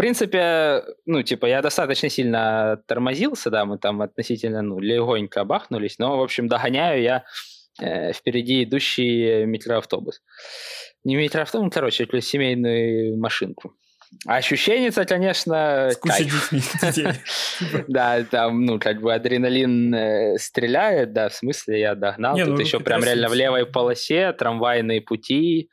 [0.00, 5.98] В принципе, ну, типа, я достаточно сильно тормозился, да, мы там относительно, ну, легонько бахнулись,
[5.98, 7.24] но, в общем, догоняю я
[7.82, 10.22] э, впереди идущий микроавтобус.
[11.04, 13.74] Не микроавтобус, ну, короче, семейную машинку.
[14.24, 15.90] Ощущение, конечно.
[17.88, 22.38] Да, там, ну, как бы адреналин э, стреляет, да, в смысле я догнал.
[22.38, 25.68] Тут ну, еще прям реально в левой полосе, трамвайные пути.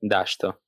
[0.00, 0.58] Да, что?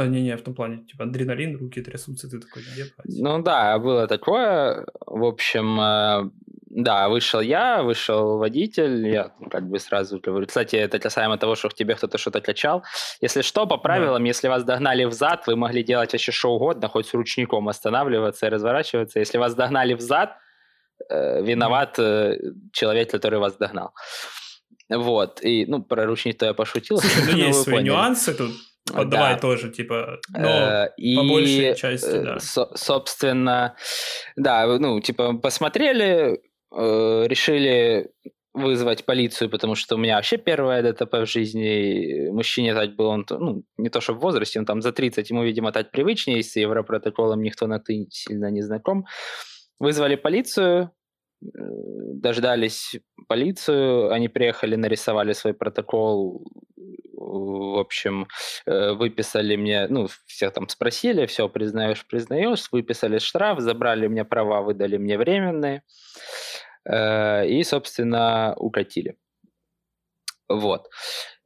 [0.00, 3.04] А, не-не, в том плане, типа, адреналин, руки трясутся, ты такой, ебать.
[3.06, 4.86] Ну да, было такое.
[5.06, 6.30] В общем, э,
[6.70, 10.46] да, вышел я, вышел водитель, я как бы сразу говорю.
[10.46, 12.82] Кстати, это касаемо того, что к тебе кто-то что-то качал.
[13.20, 17.06] Если что, по правилам, если вас догнали взад, вы могли делать вообще что угодно, хоть
[17.06, 19.18] с ручником останавливаться и разворачиваться.
[19.18, 20.30] Если вас догнали взад,
[21.10, 22.38] э, виноват э,
[22.72, 23.92] человек, который вас догнал.
[24.88, 27.00] Вот, и, ну, про ручник-то я пошутил.
[27.02, 27.88] Ну но есть свои поняли.
[27.90, 28.52] нюансы тут.
[28.92, 29.40] Вот давай Да.
[29.40, 32.38] тоже, типа, но Э, и, по большей части, э, да.
[32.40, 33.76] со- собственно,
[34.36, 36.40] да, ну, типа, посмотрели,
[36.76, 38.10] э, решили
[38.52, 42.30] вызвать полицию, потому что у меня вообще первое ДТП в жизни.
[42.30, 45.44] Мужчине так был, он, ну, не то что в возрасте, он там за 30, ему,
[45.44, 49.04] видимо, так привычнее, с европротоколом никто на «ты» сильно не знаком.
[49.78, 50.90] Вызвали полицию,
[51.40, 52.96] дождались
[53.28, 56.44] полицию, они приехали, нарисовали свой протокол,
[57.30, 58.26] в общем,
[58.66, 64.62] э, выписали мне, ну, всех там спросили, все, признаешь, признаешь, выписали штраф, забрали мне права,
[64.62, 65.82] выдали мне временные,
[66.84, 69.16] э, и, собственно, укатили.
[70.48, 70.88] Вот.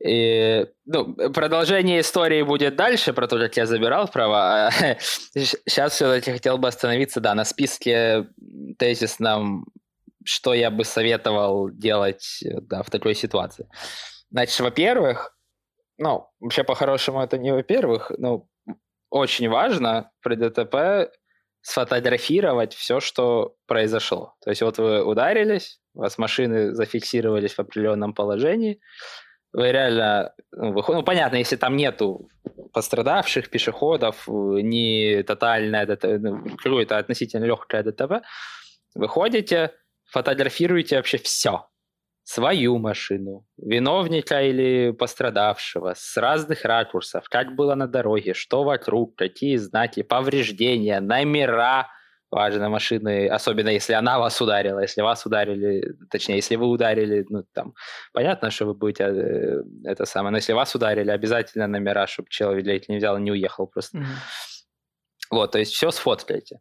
[0.02, 4.70] И, ну, продолжение истории будет дальше, про то, как я забирал права.
[5.34, 8.26] Сейчас все-таки хотел бы остановиться, да, на списке
[8.78, 9.66] тезисном,
[10.24, 13.68] что я бы советовал делать да, в такой ситуации.
[14.30, 15.33] Значит, во-первых,
[15.98, 18.48] ну, вообще по-хорошему это не во-первых, ну,
[19.10, 21.12] очень важно при ДТП
[21.62, 24.34] сфотографировать все, что произошло.
[24.42, 28.80] То есть вот вы ударились, у вас машины зафиксировались в определенном положении,
[29.52, 32.28] вы реально, ну, выход- ну, понятно, если там нету
[32.72, 38.24] пострадавших пешеходов, э, не тотальное ДТП, ну, какое-то относительно легкое ДТП,
[38.96, 39.70] выходите,
[40.10, 41.68] фотографируете вообще все.
[42.24, 49.56] Свою машину, виновника или пострадавшего, с разных ракурсов, как было на дороге, что вокруг, какие
[49.56, 51.88] знаки, повреждения, номера,
[52.34, 57.44] важно машины, особенно если она вас ударила, если вас ударили, точнее, если вы ударили, ну,
[57.52, 57.74] там,
[58.12, 62.88] понятно, что вы будете э, это самое, но если вас ударили, обязательно номера, чтобы человек
[62.88, 63.98] не взял не уехал просто.
[63.98, 64.06] Мгм.
[65.30, 66.60] Вот, то есть все сфоткайте.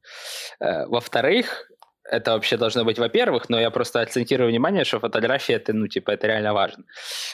[0.59, 1.69] Э, Во-вторых,
[2.09, 6.11] это вообще должно быть, во-первых, но я просто акцентирую внимание, что фотография это, ну, типа,
[6.11, 6.83] это реально важно.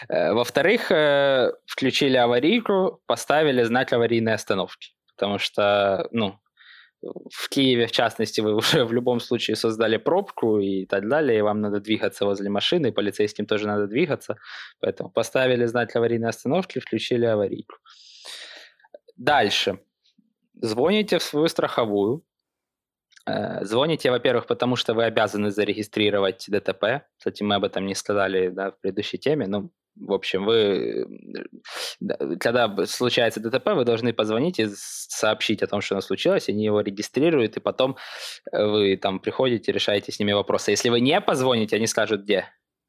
[0.08, 6.40] Э, Во-вторых, э, включили аварийку, поставили знак аварийной остановки, потому что, ну,
[7.02, 11.42] в Киеве, в частности, вы уже в любом случае создали пробку и так далее, и
[11.42, 14.38] вам надо двигаться возле машины, и полицейским тоже надо двигаться,
[14.80, 17.76] поэтому поставили знак аварийной остановки, включили аварийку.
[19.18, 19.80] Дальше.
[20.62, 22.24] Звоните в свою страховую,
[23.62, 27.04] Звоните, во-первых, потому что вы обязаны зарегистрировать ДТП.
[27.18, 29.48] Кстати, мы об этом не сказали да, в предыдущей теме.
[29.48, 31.06] Ну, в общем, вы, э,
[32.00, 36.64] да, когда случается ДТП, вы должны позвонить и сообщить о том, что оно случилось, они
[36.64, 37.98] его регистрируют, и потом
[38.52, 40.72] э, вы там приходите, решаете с ними вопросы.
[40.72, 42.46] Если вы не позвоните, они скажут, где,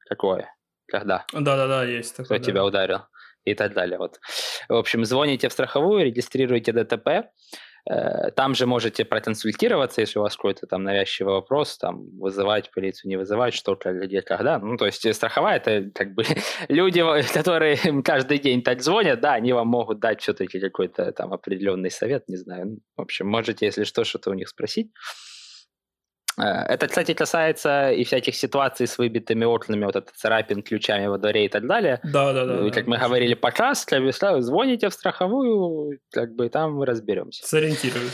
[0.09, 0.55] какое,
[0.87, 2.39] когда Да-да-да, есть кто такое.
[2.39, 2.45] да.
[2.45, 3.01] тебя ударил
[3.45, 3.99] и так далее.
[3.99, 4.21] Вот.
[4.69, 10.37] В общем, звоните в страховую, регистрируете ДТП, Э, там же можете проконсультироваться, если у вас
[10.37, 14.59] какой-то там навязчивый вопрос, там вызывать полицию, не вызывать, что, где, когда.
[14.59, 16.25] Ну, то есть э, страховая это как бы
[16.69, 17.03] люди,
[17.35, 22.29] которые каждый день так звонят, да, они вам могут дать все-таки какой-то там определенный совет,
[22.29, 22.67] не знаю.
[22.67, 24.91] Ну, В общем, можете, если что, что-то у них спросить.
[26.41, 31.19] Э, Это, кстати, касается и всяких ситуаций с выбитыми окнами, вот это царапин, ключами во
[31.19, 32.01] дворе и так далее.
[32.05, 32.55] Да-да-да.
[32.55, 32.71] Э, да.
[32.71, 33.87] Как мы говорили, показ,
[34.41, 37.47] звоните в страховую, как бы там мы разберемся.
[37.47, 38.13] Сориентируют.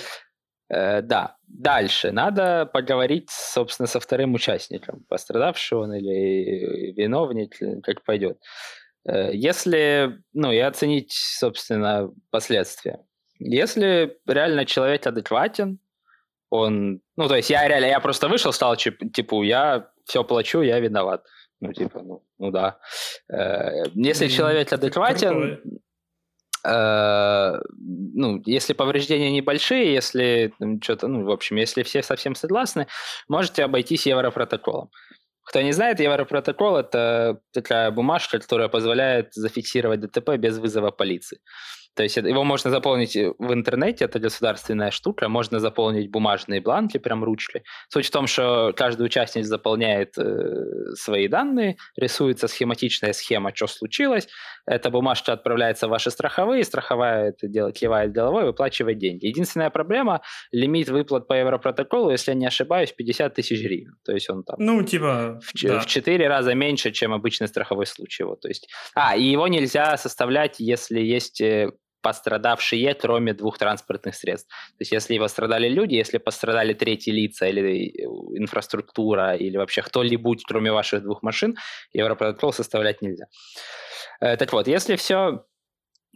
[0.68, 2.10] Э, да, дальше.
[2.10, 8.38] Надо поговорить, собственно, со вторым участником, пострадавший он или виновник, как пойдет.
[9.06, 12.98] Э, Если, ну, и оценить, собственно, последствия.
[13.38, 15.78] Если реально человек адекватен,
[16.50, 20.78] он, ну, то есть я реально, я просто вышел, стал, типа, я все плачу, я
[20.80, 21.24] виноват.
[21.60, 22.78] Ну, типа, ну, ну да.
[23.32, 25.60] Э, Если человек адекватен.
[26.64, 32.86] Э, ну, если повреждения небольшие, если что-то, ну, в общем, если все совсем согласны,
[33.28, 34.90] можете обойтись Европротоколом.
[35.44, 41.38] Кто не знает, Европротокол– это такая бумажка, которая позволяет зафиксировать ДТП без вызова полиции.
[41.96, 46.98] То есть его можно заполнить э, в интернете, это государственная штука, можно заполнить бумажные бланки,
[46.98, 47.64] прям ручкой.
[47.88, 54.28] Суть в том, что каждый участник заполняет э, свои данные, рисуется схематичная схема, что случилось,
[54.66, 59.26] эта бумажка отправляется в ваши страховые, страховая это дело кивает головой, выплачивает деньги.
[59.26, 60.20] Единственная проблема–
[60.52, 63.96] лимит выплат по Европротоколу, если я не ошибаюсь, 50 тысяч гривен.
[64.04, 64.56] То есть он там…
[64.58, 65.40] Ну, типа…
[65.42, 65.80] В, да.
[65.80, 68.24] в 4 раза меньше, чем обычный страховой случай.
[68.24, 71.70] Вот, то есть, а, и его нельзя составлять, если есть э,
[72.02, 74.48] пострадавшие, кроме двух транспортных средств.
[74.48, 78.04] То есть если пострадали люди, если пострадали третьи лица или э,
[78.38, 81.56] инфраструктура, или вообще кто-либо, кроме ваших двух машин,
[81.92, 83.26] Европротокол составлять нельзя.
[84.20, 85.44] Э, так вот, если все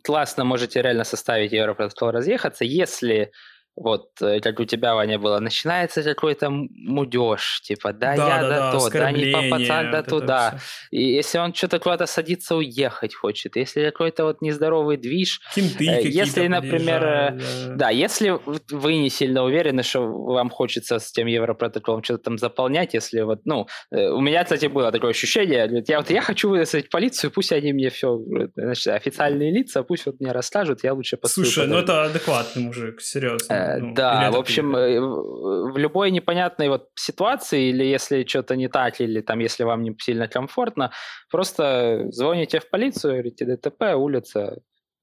[0.05, 2.65] классно, можете реально составить Европротокол разъехаться.
[2.65, 3.33] Если
[3.77, 8.49] вот э, как у тебя, Ваня, было, начинается какой-то мудеж, типа, да, да я да,
[8.49, 10.59] да, то, да, не по пацан, да туда.
[10.91, 16.09] И если он что-то куда-то садится, уехать хочет, если какой-то вот нездоровый движ, Кенты э,
[16.09, 17.75] если, например, э, да.
[17.75, 18.39] да, если
[18.71, 23.41] вы не сильно уверены, что вам хочется с тем Европротоколом что-то там заполнять, если вот,
[23.45, 27.73] ну, у меня, кстати, было такое ощущение, я вот я хочу вызвать полицию, пусть они
[27.73, 28.19] мне все,
[28.57, 31.51] значит, официальные лица, пусть вот мне расскажут, я лучше посмотрю.
[31.51, 33.60] Слушай, ну это адекватный мужик, серьезно.
[33.81, 39.01] Ну, да, в общем, э, в любой непонятной вот ситуации, или если что-то не так,
[39.01, 40.93] или там, если вам не сильно комфортно,
[41.31, 44.59] просто звоните в полицию, говорите, ДТП, улица,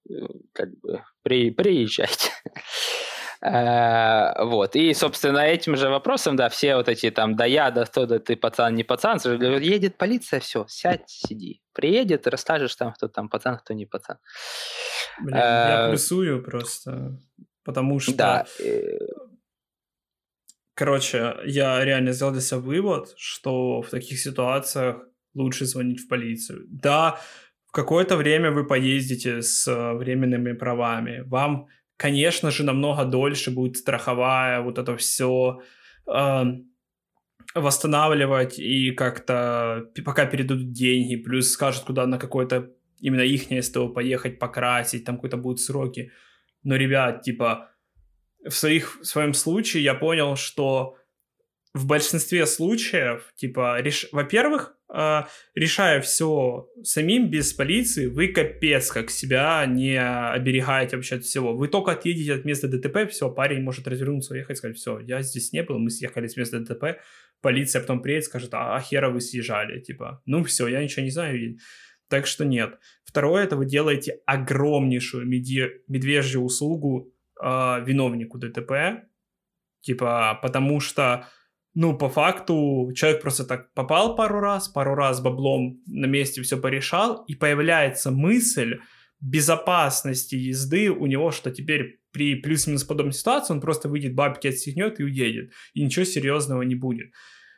[0.10, 0.14] э,
[0.54, 2.32] как бы, при, приезжайте.
[3.40, 4.76] Э, вот.
[4.76, 8.18] И, собственно, этим же вопросом, да, все вот эти там, да я, да кто, да
[8.18, 9.20] ты пацан, не пацан,
[9.60, 11.62] едет полиция, все, сядь, сиди.
[11.74, 14.18] Приедет, расскажешь там, кто там пацан, кто не пацан.
[15.22, 17.20] Блин, я плюсую просто.
[17.68, 18.16] Потому что...
[18.16, 18.46] Да.
[18.64, 18.98] Э,
[20.74, 25.06] короче, я реально сделал для себя вывод, что в таких ситуациях
[25.36, 26.66] лучше звонить в полицию.
[26.70, 27.20] Да,
[27.66, 31.24] в какое-то время вы поездите с временными правами.
[31.26, 35.62] Вам, конечно же, намного дольше будет страховая, вот это все
[36.08, 36.44] э,
[37.54, 44.40] восстанавливать и как-то пока передадут деньги, плюс скажут, куда на какое-то именно их СТО поехать,
[44.40, 46.14] покрасить, там какие-то будут сроки.
[46.64, 47.72] Но, ребят, типа,
[48.46, 50.98] в, своих, в своем случае я понял, что
[51.74, 54.08] в большинстве случаев, типа, реш...
[54.12, 55.22] во-первых, э,
[55.54, 61.56] решая все самим без полиции, вы капец как себя не оберегаете вообще от всего.
[61.56, 65.54] Вы только отъедете от места ДТП, все, парень может развернуться, уехать, сказать, все, я здесь
[65.54, 67.00] не был, мы съехали с места ДТП,
[67.42, 71.12] полиция потом приедет, скажет, а, а хера вы съезжали, типа, ну все, я ничего не
[71.12, 71.58] знаю,
[72.10, 72.80] так что нет.
[73.04, 77.46] Второе, это вы делаете огромнейшую медве- медвежью услугу э,
[77.86, 79.08] виновнику ДТП,
[79.82, 81.28] типа, потому что,
[81.74, 86.58] ну, по факту, человек просто так попал пару раз, пару раз баблом на месте все
[86.58, 88.80] порешал, и появляется мысль
[89.20, 95.00] безопасности езды у него, что теперь при плюс-минус подобной ситуации он просто выйдет, бабки отстегнет
[95.00, 97.12] и уедет, и ничего серьезного не будет.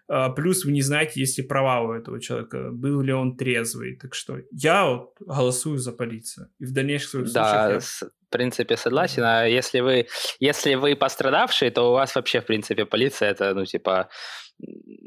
[0.09, 3.95] А, плюс вы не знаете, есть ли права у этого человека, был ли он трезвый.
[3.95, 6.47] Так что я вот голосую за полицию.
[6.59, 7.33] И в дальнейших случаях...
[7.33, 7.79] Да, я...
[7.79, 9.23] в принципе, согласен.
[9.23, 10.07] А если вы,
[10.39, 14.09] если вы пострадавший, то у вас вообще, в принципе, полиция, это, ну, типа,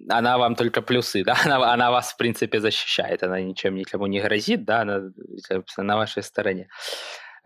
[0.09, 4.20] она вам только плюсы, да, она, она вас, в принципе, защищает, она ничем никому не
[4.20, 5.11] грозит, да, она
[5.78, 6.68] на вашей стороне.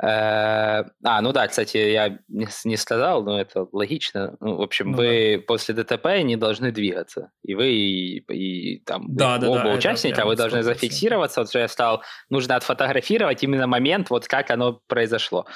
[0.02, 4.36] Э, а, ну да, кстати, я не сказал, но это логично.
[4.40, 5.44] Ну, в общем, ну, вы да.
[5.46, 7.30] после ДТП не должны двигаться.
[7.42, 11.40] И вы, и, и там да, да, оба да, участника, вы должны зафиксироваться.
[11.40, 15.46] Вот что я сказал, нужно отфотографировать именно момент, вот как оно произошло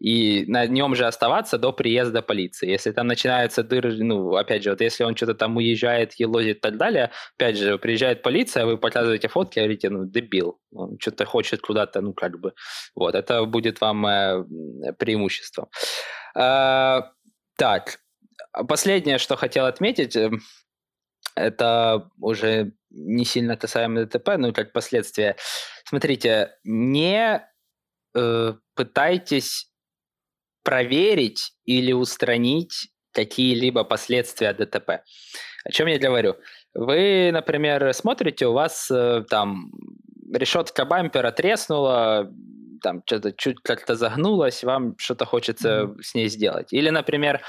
[0.00, 2.70] и на нем же оставаться до приезда полиции.
[2.70, 6.60] Если там начинаются дыры, ну, опять же, вот если он что-то там уезжает, елозит и
[6.60, 11.60] так далее, опять же, приезжает полиция, вы показываете фотки, говорите, ну, дебил, он что-то хочет
[11.60, 12.54] куда-то, ну, как бы,
[12.94, 14.44] вот, это будет вам э,
[14.98, 15.68] преимуществом.
[16.34, 17.02] Э,
[17.56, 17.98] так,
[18.68, 20.30] последнее, что хотел отметить, э,
[21.36, 25.36] это уже не сильно касаемо ДТП, но как последствия.
[25.84, 27.46] Смотрите, не
[28.14, 29.69] э, пытайтесь
[30.62, 35.02] проверить или устранить какие-либо последствия ДТП.
[35.64, 36.36] О чем я говорю?
[36.74, 39.72] Вы, например, смотрите, у вас э, там
[40.32, 42.30] решетка бампера треснула,
[42.82, 46.02] там что-то чуть как-то загнулось, вам что-то хочется mm-hmm.
[46.02, 46.72] с ней сделать.
[46.72, 47.40] Или, например,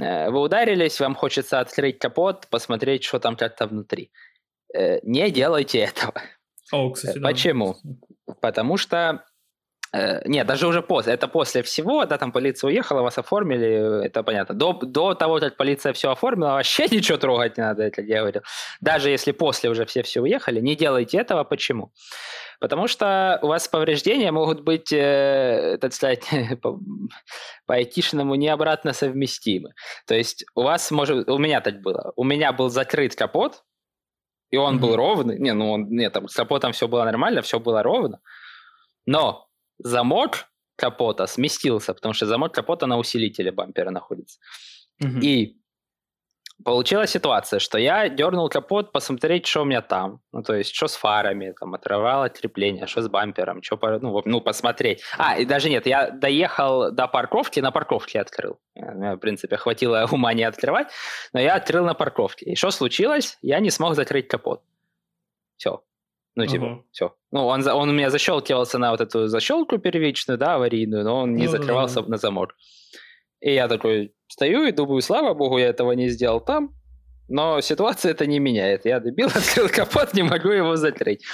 [0.00, 4.10] э, вы ударились, вам хочется открыть капот, посмотреть, что там как-то внутри.
[4.74, 6.22] Э, не делайте этого.
[6.72, 7.76] О, кстати, Почему?
[7.82, 8.34] Да.
[8.40, 9.24] Потому что
[9.92, 11.14] нет, даже уже после.
[11.14, 14.54] Это после всего, да, там полиция уехала, вас оформили, это понятно.
[14.54, 18.42] До, до того, как полиция все оформила, вообще ничего трогать не надо, это я говорил.
[18.80, 21.44] Даже если после уже все все уехали, не делайте этого.
[21.44, 21.92] Почему?
[22.60, 26.24] Потому что у вас повреждения могут быть, э, так сказать,
[26.62, 26.78] по,
[27.66, 29.74] по айтишному не обратно совместимы.
[30.06, 31.28] То есть у вас может...
[31.28, 32.12] У меня так было.
[32.16, 33.62] У меня был закрыт капот,
[34.50, 34.80] и он mm-hmm.
[34.80, 35.38] был ровный.
[35.38, 35.88] Не, ну он...
[35.88, 38.20] Нет, там с капотом все было нормально, все было ровно.
[39.06, 39.47] Но
[39.78, 44.38] замок капота сместился, потому что замок капота на усилителе бампера находится.
[45.00, 45.18] Угу.
[45.20, 45.58] И
[46.64, 50.20] получилась ситуация, что я дернул капот посмотреть, что у меня там.
[50.32, 54.40] Ну, то есть, что с фарами, там, отрывало крепление, что с бампером, что, ну, ну,
[54.40, 55.02] посмотреть.
[55.16, 58.58] А, и даже нет, я доехал до парковки, на парковке открыл.
[58.74, 60.88] Мне, в принципе, хватило ума не открывать,
[61.32, 62.46] но я открыл на парковке.
[62.46, 63.38] И что случилось?
[63.42, 64.62] Я не смог закрыть капот.
[65.56, 65.82] Все.
[66.34, 66.82] Ну, типа, uh-huh.
[66.92, 67.14] все.
[67.32, 71.34] Ну, он, он у меня защелкивался на вот эту защелку первичную, да, аварийную, но он
[71.34, 72.08] не ну, закрывался да, да.
[72.10, 72.54] на замок.
[73.40, 76.70] И я такой стою и думаю, слава богу, я этого не сделал там.
[77.28, 78.86] Но ситуация это не меняет.
[78.86, 81.24] Я дебил, открыл капот, не могу его закрыть.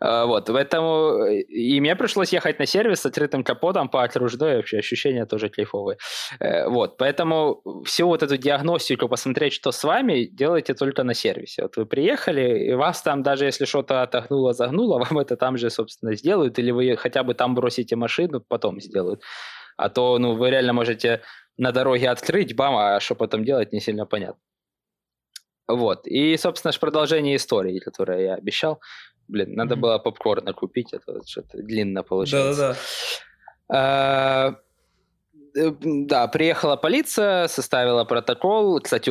[0.00, 4.78] А, вот, поэтому и мне пришлось ехать на сервис с открытым капотом по окружной, вообще
[4.78, 5.98] ощущения тоже кайфовые.
[6.40, 11.62] Э, вот, поэтому всю вот эту диагностику, посмотреть, что с вами, делайте только на сервисе.
[11.62, 15.70] Вот вы приехали, и вас там, даже если что-то отогнуло, загнуло, вам это там же,
[15.70, 19.22] собственно, сделают, или вы хотя бы там бросите машину, потом сделают.
[19.76, 21.20] А то, ну, вы реально можете
[21.56, 24.40] на дороге открыть, бам, а что потом делать, не сильно понятно.
[25.76, 26.06] Вот.
[26.06, 28.80] И, собственно, продолжение истории, которое я обещал.
[29.28, 29.78] Блин, надо mm-hmm.
[29.78, 32.56] было попкорна купить, это что-то длинно получилось.
[32.56, 32.78] Да-да-да.
[33.74, 34.56] А,
[35.56, 38.80] э, да, приехала полиция, составила протокол.
[38.80, 39.08] Кстати,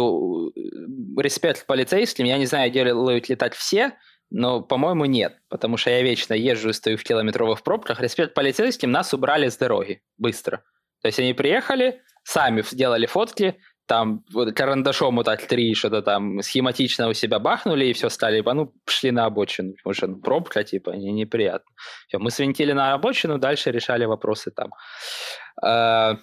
[1.19, 2.25] респект полицейским.
[2.25, 3.93] Я не знаю, делают летать все,
[4.29, 5.39] но, по-моему, нет.
[5.49, 8.01] Потому что я вечно езжу и стою в километровых пробках.
[8.01, 10.63] Респект полицейским, нас убрали с дороги быстро.
[11.01, 13.57] То есть они приехали, сами сделали фотки,
[13.91, 18.41] там вот карандашом вот так три что-то там схематично у себя бахнули и все стали,
[18.45, 21.69] ну, пошли на обочину, потому что ну, пробка, типа, не, неприятно.
[22.07, 24.69] Все, мы свинтили на обочину, дальше решали вопросы там.
[25.61, 26.15] Э,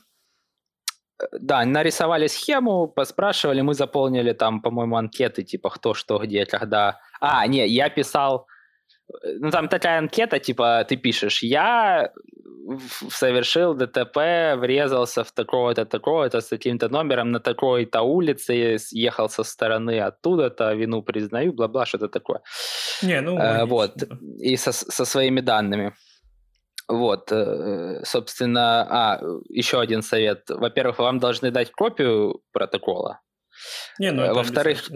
[1.41, 7.01] да, нарисовали схему, поспрашивали, мы заполнили там, по-моему, анкеты, типа, кто, что, где, когда.
[7.21, 8.47] А, не, я писал,
[9.41, 12.13] ну, там такая анкета, типа, ты пишешь, я
[13.11, 14.17] совершил ДТП,
[14.57, 21.03] врезался в такого-то, такого-то с таким-то номером на такой-то улице, ехал со стороны оттуда-то, вину
[21.03, 22.41] признаю, бла-бла, что-то такое.
[23.03, 24.03] Не, ну, э, вот,
[24.39, 25.93] и со, со своими данными.
[26.89, 30.49] Вот, э, собственно, а, еще один совет.
[30.49, 33.21] Во-первых, вам должны дать копию протокола.
[33.99, 34.91] Не, ну, Во-вторых,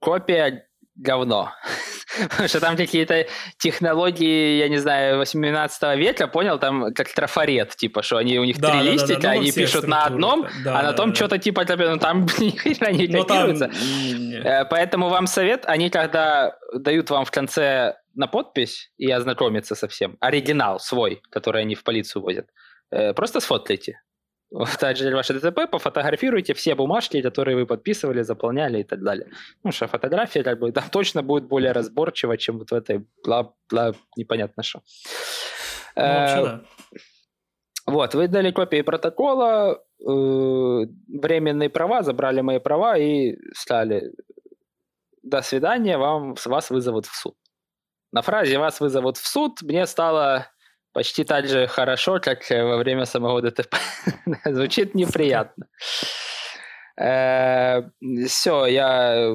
[0.00, 0.66] копия
[1.02, 1.52] говно.
[2.30, 3.26] Потому что там какие-то
[3.58, 8.58] технологии, я не знаю, 18 века, понял, там как трафарет, типа, что они у них
[8.58, 9.34] да, три да, листика, да, да.
[9.34, 12.50] Ну, они пишут на одном, да, а на том да, что-то типа, ну там ни
[12.50, 13.68] хрена не ну, копируется.
[13.68, 14.66] Там...
[14.70, 20.16] Поэтому вам совет, они когда дают вам в конце на подпись и ознакомиться со всем,
[20.20, 22.46] оригинал свой, который они в полицию возят,
[22.90, 24.00] э, просто сфоткайте
[24.80, 29.26] также ваше ДТП, пофотографируйте все бумажки, которые вы подписывали, заполняли и так далее.
[29.64, 33.94] Ну, что фотография как бы там точно будет более разборчиво, чем вот в этой бла-бла
[34.16, 34.82] непонятно что.
[35.96, 36.62] Ну, вообще, э, да.
[37.86, 44.12] Вот, вы дали копии протокола, э, временные права, забрали мои права и стали
[45.22, 47.34] до свидания, вам, вас вызовут в суд.
[48.12, 50.46] На фразе «вас вызовут в суд» мне стало
[50.92, 53.76] почти так же хорошо, как во время самого ДТП.
[54.44, 55.66] Звучит неприятно.
[57.00, 57.82] Э,
[58.26, 59.32] Все, я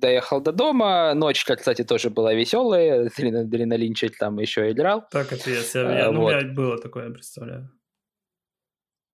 [0.00, 1.14] доехал до дома.
[1.14, 3.06] Ночка, кстати, тоже была веселая.
[3.06, 5.04] Адреналинчик там еще играл.
[5.10, 6.32] Так, это я, ну, вот.
[6.32, 7.70] у меня было такое, я представляю.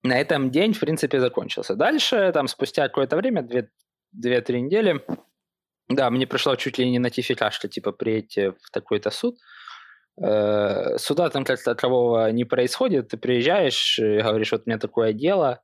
[0.03, 1.75] На этом день, в принципе, закончился.
[1.75, 5.01] Дальше, там, спустя какое-то время, 2-3 недели,
[5.89, 9.37] да, мне пришло чуть ли не нотификация, типа, приедьте в такой-то суд.
[9.37, 9.54] Э,
[10.17, 13.09] суда там как-то такового не происходит.
[13.09, 15.61] Ты приезжаешь, говоришь, вот у меня такое дело,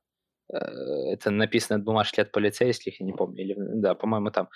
[0.53, 0.57] э,
[1.13, 4.49] это написано на бумажке от полицейских, я не помню, или, да, по-моему, там,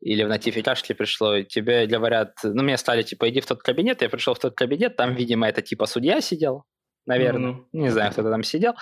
[0.00, 4.08] или в нотификашке пришло, тебе говорят, ну, мне стали, типа, иди в тот кабинет, я
[4.08, 6.64] пришел в тот кабинет, там, видимо, это, типа, судья сидел,
[7.06, 7.64] наверное, mm-hmm.
[7.72, 8.74] не знаю, кто там сидел,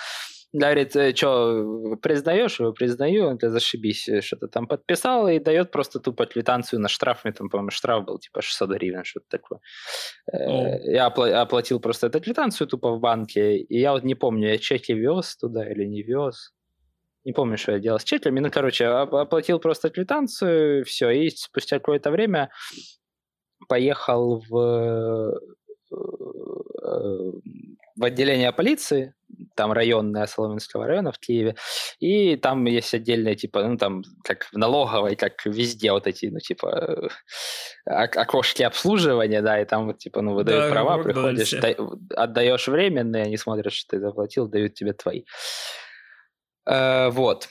[0.52, 2.72] говорит, «Э, что, признаешь его?
[2.72, 7.24] Признаю, он ты зашибись, э, что-то там подписал и дает просто тупо квитанцию на штраф,
[7.24, 9.60] мне там, по-моему, штраф был типа 600 гривен, что-то такое.
[10.32, 10.78] Oh.
[10.84, 14.92] Я оплатил просто эту квитанцию тупо в банке, и я вот не помню, я чеки
[14.94, 16.52] вез туда или не вез.
[17.24, 18.40] Не помню, что я делал с чеками.
[18.40, 22.50] Ну, короче, оплатил просто квитанцию, все, и спустя какое-то время
[23.68, 25.38] поехал в
[27.98, 29.14] в отделение полиции,
[29.56, 31.56] там районная Соломенского района в Киеве,
[31.98, 36.38] и там есть отдельные, типа, ну, там, как в налоговой, как везде вот эти, ну,
[36.38, 37.10] типа,
[37.84, 41.74] окошки обслуживания, да, и там, вот, типа, ну, выдают да, права, приходишь, да,
[42.16, 45.24] отдаешь временные, они смотрят, что ты заплатил, дают тебе твои.
[46.66, 47.48] Э, вот.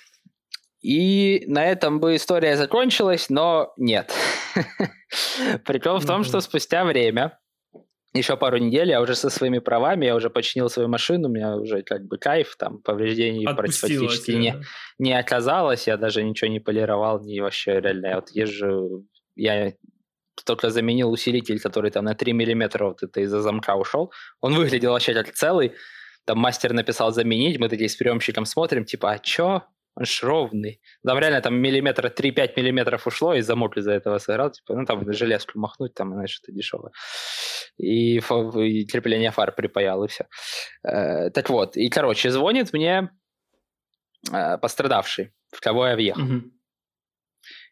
[0.82, 4.14] И на этом бы история закончилась, но нет.
[5.66, 7.38] Прикол в том, что спустя время,
[8.18, 11.56] еще пару недель, я уже со своими правами, я уже починил свою машину, у меня
[11.56, 14.56] уже как бы кайф, там повреждений практически не,
[15.00, 19.74] не оказалось, я даже ничего не полировал, не вообще реально, я вот езжу, я
[20.46, 24.12] только заменил усилитель, который там на 3 миллиметра вот это из-за замка ушел,
[24.42, 25.74] он выглядел вообще как целый,
[26.26, 29.64] там мастер написал заменить, мы такие с приемщиком смотрим, типа, а чё?
[29.98, 30.80] Он ж ровный.
[31.04, 34.52] Там реально там миллиметра 3-5 миллиметров ушло, и замок из-за этого сыграл.
[34.52, 36.92] Типа, ну там железку махнуть, там, знаешь, что-то дешевое.
[37.78, 40.28] И, и крепление фар припаял, и все.
[40.84, 43.10] Э, так вот, и, короче, звонит мне
[44.32, 46.24] э, пострадавший, в кого я въехал.
[46.24, 46.42] Угу.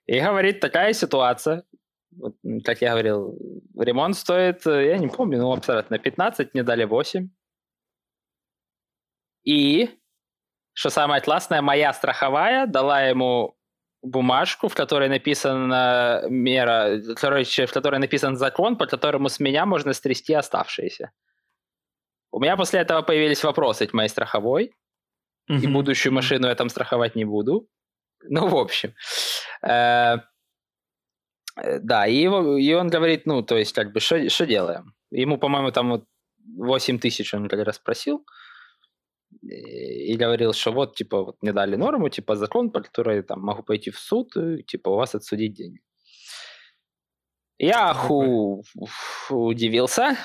[0.07, 1.63] И говорит, такая ситуация,
[2.17, 3.37] вот, как я говорил,
[3.77, 7.29] ремонт стоит, э, я не помню, ну, абсолютно 15, мне дали 8.
[9.43, 9.89] И
[10.75, 13.55] что самое классное, моя страховая дала ему
[14.01, 19.93] бумажку, в которой написана мера, короче, в которой написан закон, по которому с меня можно
[19.93, 21.11] стрясти оставшиеся.
[22.31, 24.73] У меня после этого появились вопросы к моей страховой,
[25.49, 25.61] mm-hmm.
[25.61, 27.69] и будущую машину я там страховать не буду.
[28.23, 28.93] Ну, в общем.
[29.61, 30.17] Э,
[31.55, 34.93] э, да, и, его, и он говорит, ну, то есть, как бы, что делаем?
[35.09, 36.05] Ему, по-моему, там вот
[36.57, 38.25] 8 тысяч он как раз просил
[39.49, 43.63] и говорил, что вот, типа, вот мне дали норму, типа, закон, по которой там могу
[43.63, 45.79] пойти в суд, и, типа, у вас отсудить деньги.
[47.57, 48.63] Я ху
[49.29, 50.17] удивился,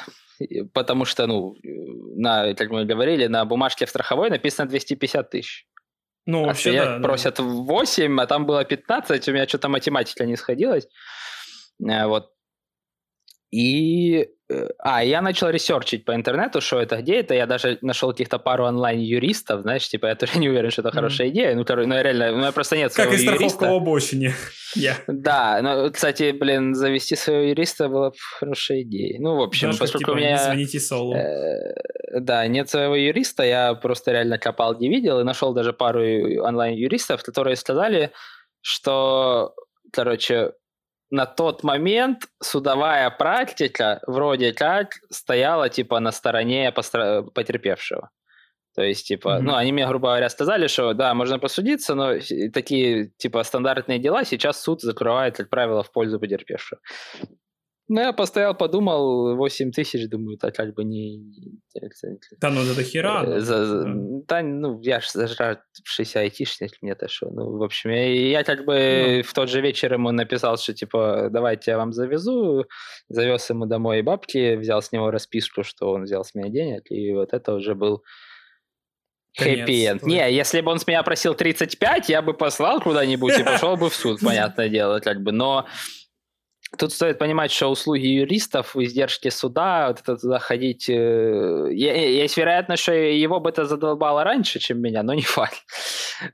[0.72, 5.66] потому что, ну, на, как мы говорили, на бумажке в страховой написано 250 тысяч.
[6.26, 7.44] Ну, а вообще, да, просят да.
[7.44, 10.86] 8, а там было 15, у меня что-то математика не сходилась.
[11.82, 12.32] Э, вот.
[13.50, 14.39] И Э,
[14.78, 17.34] а, я начал ресерчить по интернету, что это, где это.
[17.34, 21.28] Я даже нашел каких-то пару онлайн-юристов, знаешь, типа, я тоже не уверен, что это хорошая
[21.28, 21.30] mm-hmm.
[21.30, 21.54] идея.
[21.54, 24.34] Ну, короче, ну, реально, ну, я просто нет своего Как и страховка в обочине.
[24.76, 24.94] yeah.
[25.06, 29.20] Да, ну, кстати, блин, завести своего юриста была бы хорошая идея.
[29.20, 30.38] Ну, в общем, Даже поскольку типа, у меня...
[30.38, 31.14] звоните соло.
[31.16, 36.00] Э, да, нет своего юриста, я просто реально копал, не видел, и нашел даже пару
[36.00, 38.10] онлайн-юристов, которые сказали,
[38.62, 39.54] что,
[39.92, 40.52] короче,
[41.10, 47.22] на тот момент судовая практика вроде как стояла типа на стороне постра...
[47.22, 48.10] потерпевшего.
[48.76, 49.42] То есть, типа, mm-hmm.
[49.42, 52.14] ну, они мне, грубо говоря, сказали, что да, можно посудиться, но
[52.52, 56.80] такие, типа, стандартные дела сейчас суд закрывает, как правило, в пользу потерпевшего.
[57.92, 61.24] Ну, я постоял, подумал, 8 тысяч, думаю, это как бы не...
[62.40, 63.24] Да, ну, это хера.
[63.26, 63.84] Э, за, за,
[64.28, 67.30] да, ну, я же зажрал 60 айтишник, мне-то что.
[67.30, 69.22] Ну, в общем, я, я как бы ну.
[69.24, 72.64] в тот же вечер ему написал, что, типа, давайте я вам завезу,
[73.08, 77.12] завез ему домой бабки, взял с него расписку, что он взял с меня денег, и
[77.12, 78.04] вот это уже был
[79.36, 80.04] Хэппи-энд.
[80.04, 83.90] Не, если бы он с меня просил 35, я бы послал куда-нибудь и пошел бы
[83.90, 85.66] в суд, понятное дело, как бы, но
[86.78, 90.88] Тут стоит понимать, что услуги юристов, издержки суда, вот это туда ходить...
[90.88, 95.58] Э, есть вероятность, что его бы это задолбало раньше, чем меня, но не факт.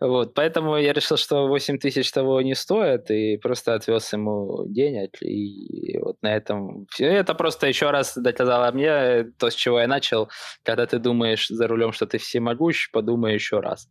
[0.00, 5.22] Вот, поэтому я решил, что 8 тысяч того не стоит, и просто отвез ему денег,
[5.22, 6.88] и вот на этом...
[6.98, 10.28] Это просто еще раз доказало мне то, с чего я начал.
[10.64, 13.88] Когда ты думаешь за рулем, что ты всемогущ, подумай еще раз.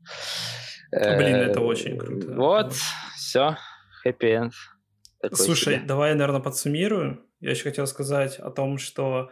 [0.91, 2.33] Блин, это очень круто.
[2.35, 2.73] Вот,
[3.15, 3.55] все,
[4.05, 4.51] happy end.
[5.33, 5.85] Слушай, себе.
[5.85, 7.21] давай я, наверное, подсуммирую.
[7.39, 9.29] Я еще хотел сказать о том, что,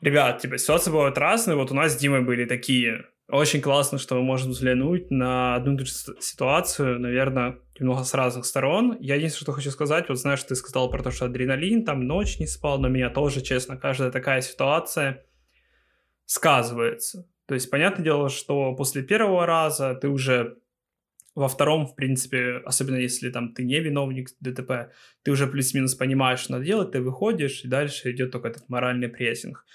[0.00, 1.56] ребят, типа, ситуации бывают разные.
[1.56, 3.06] Вот у нас с Димой были такие.
[3.28, 8.14] Очень классно, что мы можем взглянуть на одну и ту же ситуацию, наверное, немного с
[8.14, 8.96] разных сторон.
[9.00, 12.38] Я единственное, что хочу сказать, вот знаешь, ты сказал про то, что адреналин, там ночь
[12.38, 15.24] не спал, но меня тоже, честно, каждая такая ситуация
[16.24, 17.28] сказывается.
[17.46, 20.58] То есть, понятное дело, что после первого раза ты уже
[21.36, 24.90] во втором, в принципе, особенно если там ты не виновник ДТП,
[25.22, 29.08] ты уже плюс-минус понимаешь, что надо делать, ты выходишь, и дальше идет только этот моральный
[29.08, 29.66] прессинг.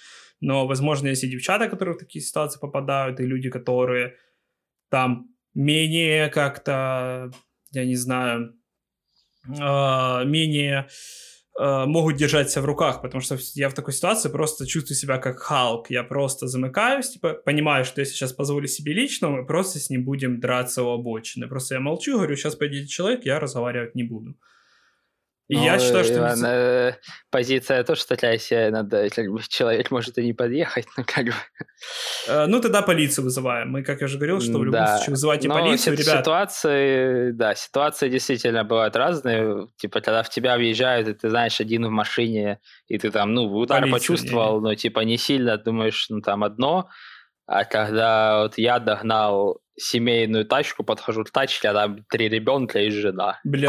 [0.42, 4.18] Но, возможно, есть и девчата, которые в такие ситуации попадают, и люди, которые
[4.90, 7.30] там менее как-то,
[7.72, 8.56] я не знаю,
[9.48, 10.88] э, менее
[11.60, 15.40] могут держать себя в руках, потому что я в такой ситуации просто чувствую себя как
[15.40, 15.90] Халк.
[15.90, 20.06] Я просто замыкаюсь, типа, понимаю, что если сейчас позволю себе лично, мы просто с ним
[20.06, 21.48] будем драться у обочины.
[21.48, 24.36] Просто я молчу, говорю, сейчас пойдет человек, я разговаривать не буду.
[25.54, 26.18] Ну, я считаю, что...
[26.18, 26.94] Иван, э,
[27.30, 31.34] позиция тоже такая себе, надо, как бы, человек может и не подъехать, но как бы...
[32.28, 33.70] Э, ну, тогда полицию вызываем.
[33.70, 34.96] Мы, как я уже говорил, что в любом да.
[34.96, 36.20] случае вызывайте но полицию, ребят.
[36.20, 39.68] Ситуации, да, ситуации действительно бывают разные.
[39.78, 43.44] Типа, когда в тебя въезжают, и ты знаешь, один в машине, и ты там, ну,
[43.54, 44.70] удар Полиция, почувствовал, не.
[44.70, 46.88] но, типа, не сильно думаешь, ну, там, одно.
[47.46, 52.90] А когда вот я догнал семейную тачку, подхожу к тачке, а там три ребенка и
[52.90, 53.40] жена.
[53.44, 53.68] Бля,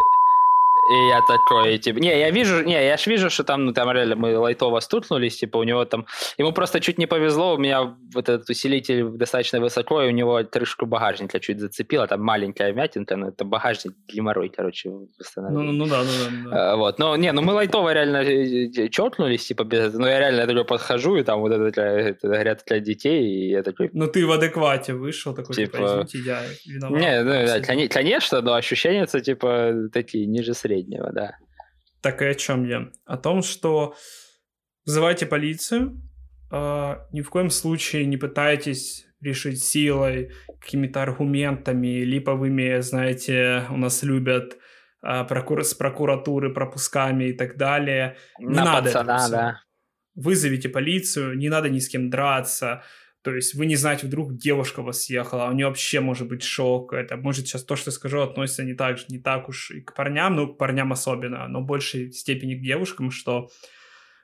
[0.91, 3.91] и я такой, типа, не, я вижу, не, я ж вижу, что там, ну, там
[3.93, 6.07] реально мы лайтово стукнулись, типа, у него там,
[6.39, 10.43] ему просто чуть не повезло, у меня вот этот усилитель достаточно высоко, и у него
[10.51, 15.87] крышку багажника чуть зацепило, там маленькая вмятинка, но это багажник геморрой, короче, Ну, ну, ну
[15.87, 16.73] да, ну да.
[16.73, 20.19] А, вот, но, не, ну мы лайтово реально э, э, чокнулись, типа, без, ну я
[20.19, 23.91] реально такой подхожу, и там вот это, для, это говорят, для детей, и я такой...
[23.93, 27.01] Ну ты в адеквате вышел, такой, типа, типа извините, я виноват.
[27.01, 31.37] Не, ну, да, конечно, но ощущения, типа, такие, ниже среднего среднего, да.
[32.01, 32.91] Так и о чем я?
[33.05, 33.95] О том, что
[34.87, 36.01] вызывайте полицию,
[36.51, 44.03] э, ни в коем случае не пытайтесь решить силой, какими-то аргументами, липовыми, знаете, у нас
[44.03, 44.57] любят
[45.03, 45.63] э, прокур...
[45.63, 48.17] с прокуратуры, пропусками и так далее.
[48.39, 49.61] Не На надо пацана, да.
[50.15, 52.83] Вызовите полицию, не надо ни с кем драться,
[53.23, 56.43] то есть вы не знаете, вдруг девушка вас съехала, а у нее вообще может быть
[56.43, 56.93] шок.
[56.93, 59.95] Это может сейчас то, что я скажу, относится не так, не так уж и к
[59.95, 63.49] парням, ну, к парням особенно, но в большей степени к девушкам, что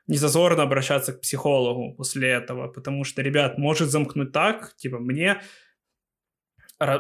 [0.09, 5.41] не зазорно обращаться к психологу после этого, потому что, ребят, может замкнуть так, типа, мне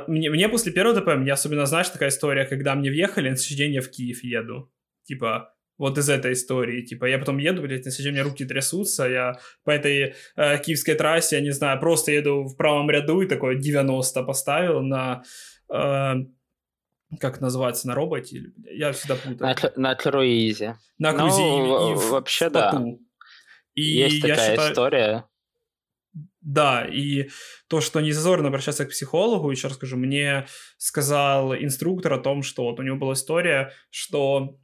[0.08, 3.56] мне, мне после первого ДП, мне особенно, знаешь, такая история, когда мне въехали, на следующий
[3.56, 4.72] день я в Киев еду.
[5.04, 6.82] Типа, вот из этой истории.
[6.82, 10.94] Типа, я потом еду, блядь, на у меня руки трясутся, я по этой э, киевской
[10.94, 15.22] трассе, я не знаю, просто еду в правом ряду и такой 90 поставил на...
[15.72, 16.14] Э,
[17.20, 18.52] как называется, на роботе?
[18.70, 19.38] Я всегда путаю.
[19.40, 20.76] На, на круизе.
[20.98, 22.84] На круизе ну, и, и в, вообще, в да.
[23.74, 25.24] И Есть такая считаю, история.
[26.40, 27.28] Да, и
[27.68, 30.46] то, что не зазорно обращаться к психологу, еще раз скажу, мне
[30.76, 34.58] сказал инструктор о том, что вот у него была история, что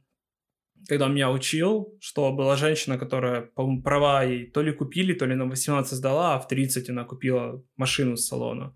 [0.87, 5.35] когда меня учил, что была женщина, которая, по-моему, права ей то ли купили, то ли
[5.35, 8.75] на 18 сдала, а в 30 она купила машину с салона.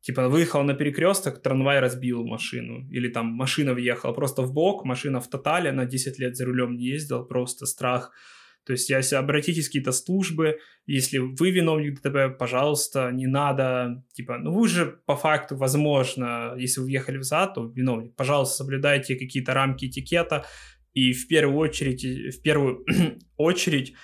[0.00, 2.88] Типа выехала на перекресток, трамвай разбил машину.
[2.90, 6.76] Или там машина въехала просто в бок, машина в тотале, на 10 лет за рулем
[6.76, 8.12] не ездила, просто страх.
[8.64, 14.36] То есть, если обратитесь в какие-то службы, если вы виновник ДТП, пожалуйста, не надо, типа,
[14.36, 19.16] ну вы же по факту, возможно, если вы въехали в зад, то виновник, пожалуйста, соблюдайте
[19.16, 20.44] какие-то рамки этикета,
[20.94, 22.04] и в первую очередь,
[22.36, 22.84] в первую
[23.36, 23.94] очередь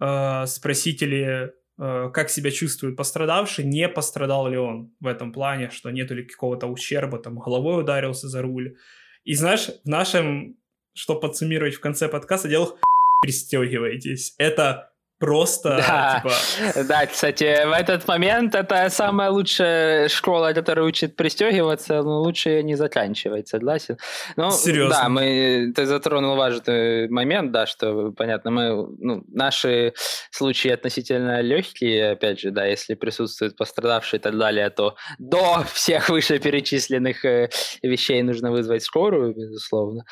[0.00, 5.70] э, спросите ли, э, как себя чувствует пострадавший, не пострадал ли он в этом плане,
[5.70, 8.76] что нету ли какого-то ущерба, там головой ударился за руль.
[9.24, 10.56] И знаешь, в нашем,
[10.94, 12.76] что подсуммировать в конце подкаста, делах
[13.20, 14.34] пристегивайтесь.
[14.38, 14.91] Это
[15.22, 16.20] просто, да.
[16.24, 16.84] типа...
[16.84, 22.74] Да, кстати, в этот момент это самая лучшая школа, которая учит пристегиваться, но лучше не
[22.74, 23.98] заканчивать, согласен?
[24.34, 24.96] Ну, Серьезно?
[24.96, 29.94] Да, мы, ты затронул важный момент, да, что, понятно, мы, ну, наши
[30.32, 36.08] случаи относительно легкие, опять же, да, если присутствует пострадавший и так далее, то до всех
[36.08, 37.48] вышеперечисленных э,
[37.82, 40.04] вещей нужно вызвать скорую, безусловно.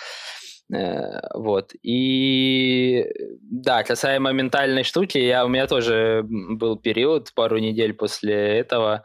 [0.73, 1.73] Э, вот.
[1.83, 3.05] И
[3.43, 9.03] да, касаемо ментальной штуки, я, у меня тоже был период, пару недель после этого.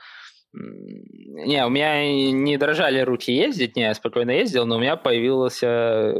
[0.54, 6.14] Не, у меня не дрожали руки ездить, не, я спокойно ездил, но у меня появился,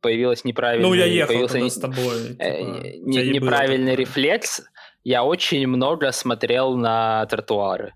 [0.00, 0.88] появилась неправильный...
[0.88, 2.36] Ну, я ехал тогда с тобой.
[2.38, 4.62] Э, типа, не, неправильный рефлекс.
[5.02, 7.92] Я очень много смотрел на тротуары.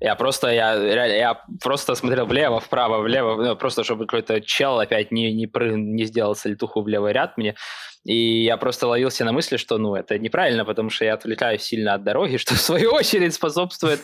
[0.00, 0.74] Я просто, я,
[1.06, 5.74] я просто смотрел влево, вправо, влево, ну, просто чтобы какой-то чел опять не, не, прыг,
[5.74, 7.56] не сделал сальтуху в левый ряд мне.
[8.04, 11.94] И я просто ловился на мысли, что, ну, это неправильно, потому что я отвлекаюсь сильно
[11.94, 14.00] от дороги, что в свою очередь способствует,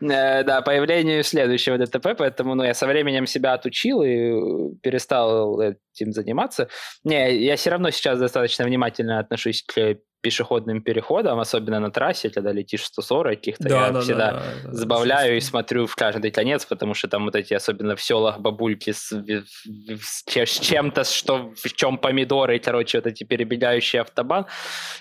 [0.00, 6.12] э, да, появлению следующего ДТП, поэтому, ну, я со временем себя отучил и перестал этим
[6.12, 6.68] заниматься.
[7.04, 12.52] Не, я все равно сейчас достаточно внимательно отношусь к пешеходным переходом, особенно на трассе, когда
[12.52, 16.30] летишь 140 каких-то, да, я да, всегда да, да, забавляю да, и смотрю в каждый
[16.30, 21.52] конец, потому что там вот эти, особенно в селах, бабульки с, с, с чем-то, что
[21.54, 24.46] в чем помидоры, короче, вот эти перебегающие автобан,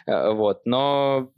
[0.05, 1.31] э, вот, но,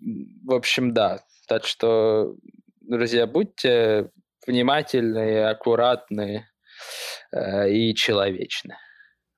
[0.43, 2.35] в общем, да, так что,
[2.81, 4.10] друзья, будьте
[4.45, 6.47] внимательны, аккуратны
[7.31, 8.77] э, и человечны.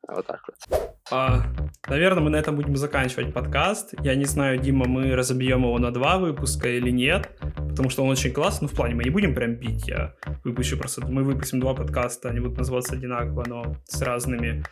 [0.08, 0.92] Вот так вот.
[1.12, 1.44] А,
[1.88, 3.94] наверное, мы на этом будем заканчивать подкаст.
[4.02, 7.30] Я не знаю, Дима, мы разобьем его на два выпуска или нет,
[7.70, 8.68] потому что он очень классный.
[8.68, 9.88] Ну, в плане, мы не будем прям бить.
[9.88, 11.06] Я выпущу просто...
[11.06, 14.64] Мы выпустим два подкаста, они будут называться одинаково, но с разными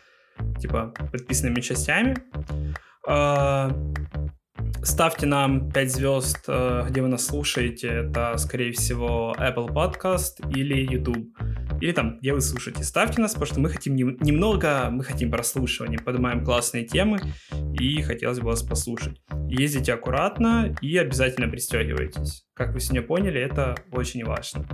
[0.58, 2.16] типа подписанными частями.
[3.06, 3.70] А,
[4.82, 7.88] ставьте нам 5 звезд, э, где вы нас слушаете.
[7.88, 11.28] Это, скорее всего, Apple Podcast или YouTube.
[11.80, 12.84] Или там, где вы слушаете.
[12.84, 17.20] Ставьте нас, потому что мы хотим немного, мы хотим прослушивания, поднимаем классные темы,
[17.78, 19.20] и хотелось бы вас послушать.
[19.48, 22.46] Ездите аккуратно и обязательно пристегивайтесь.
[22.54, 24.66] Как вы сегодня поняли, это очень важно.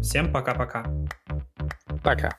[0.00, 0.84] Всем пока-пока.
[2.02, 2.28] Пока.
[2.28, 2.30] -пока.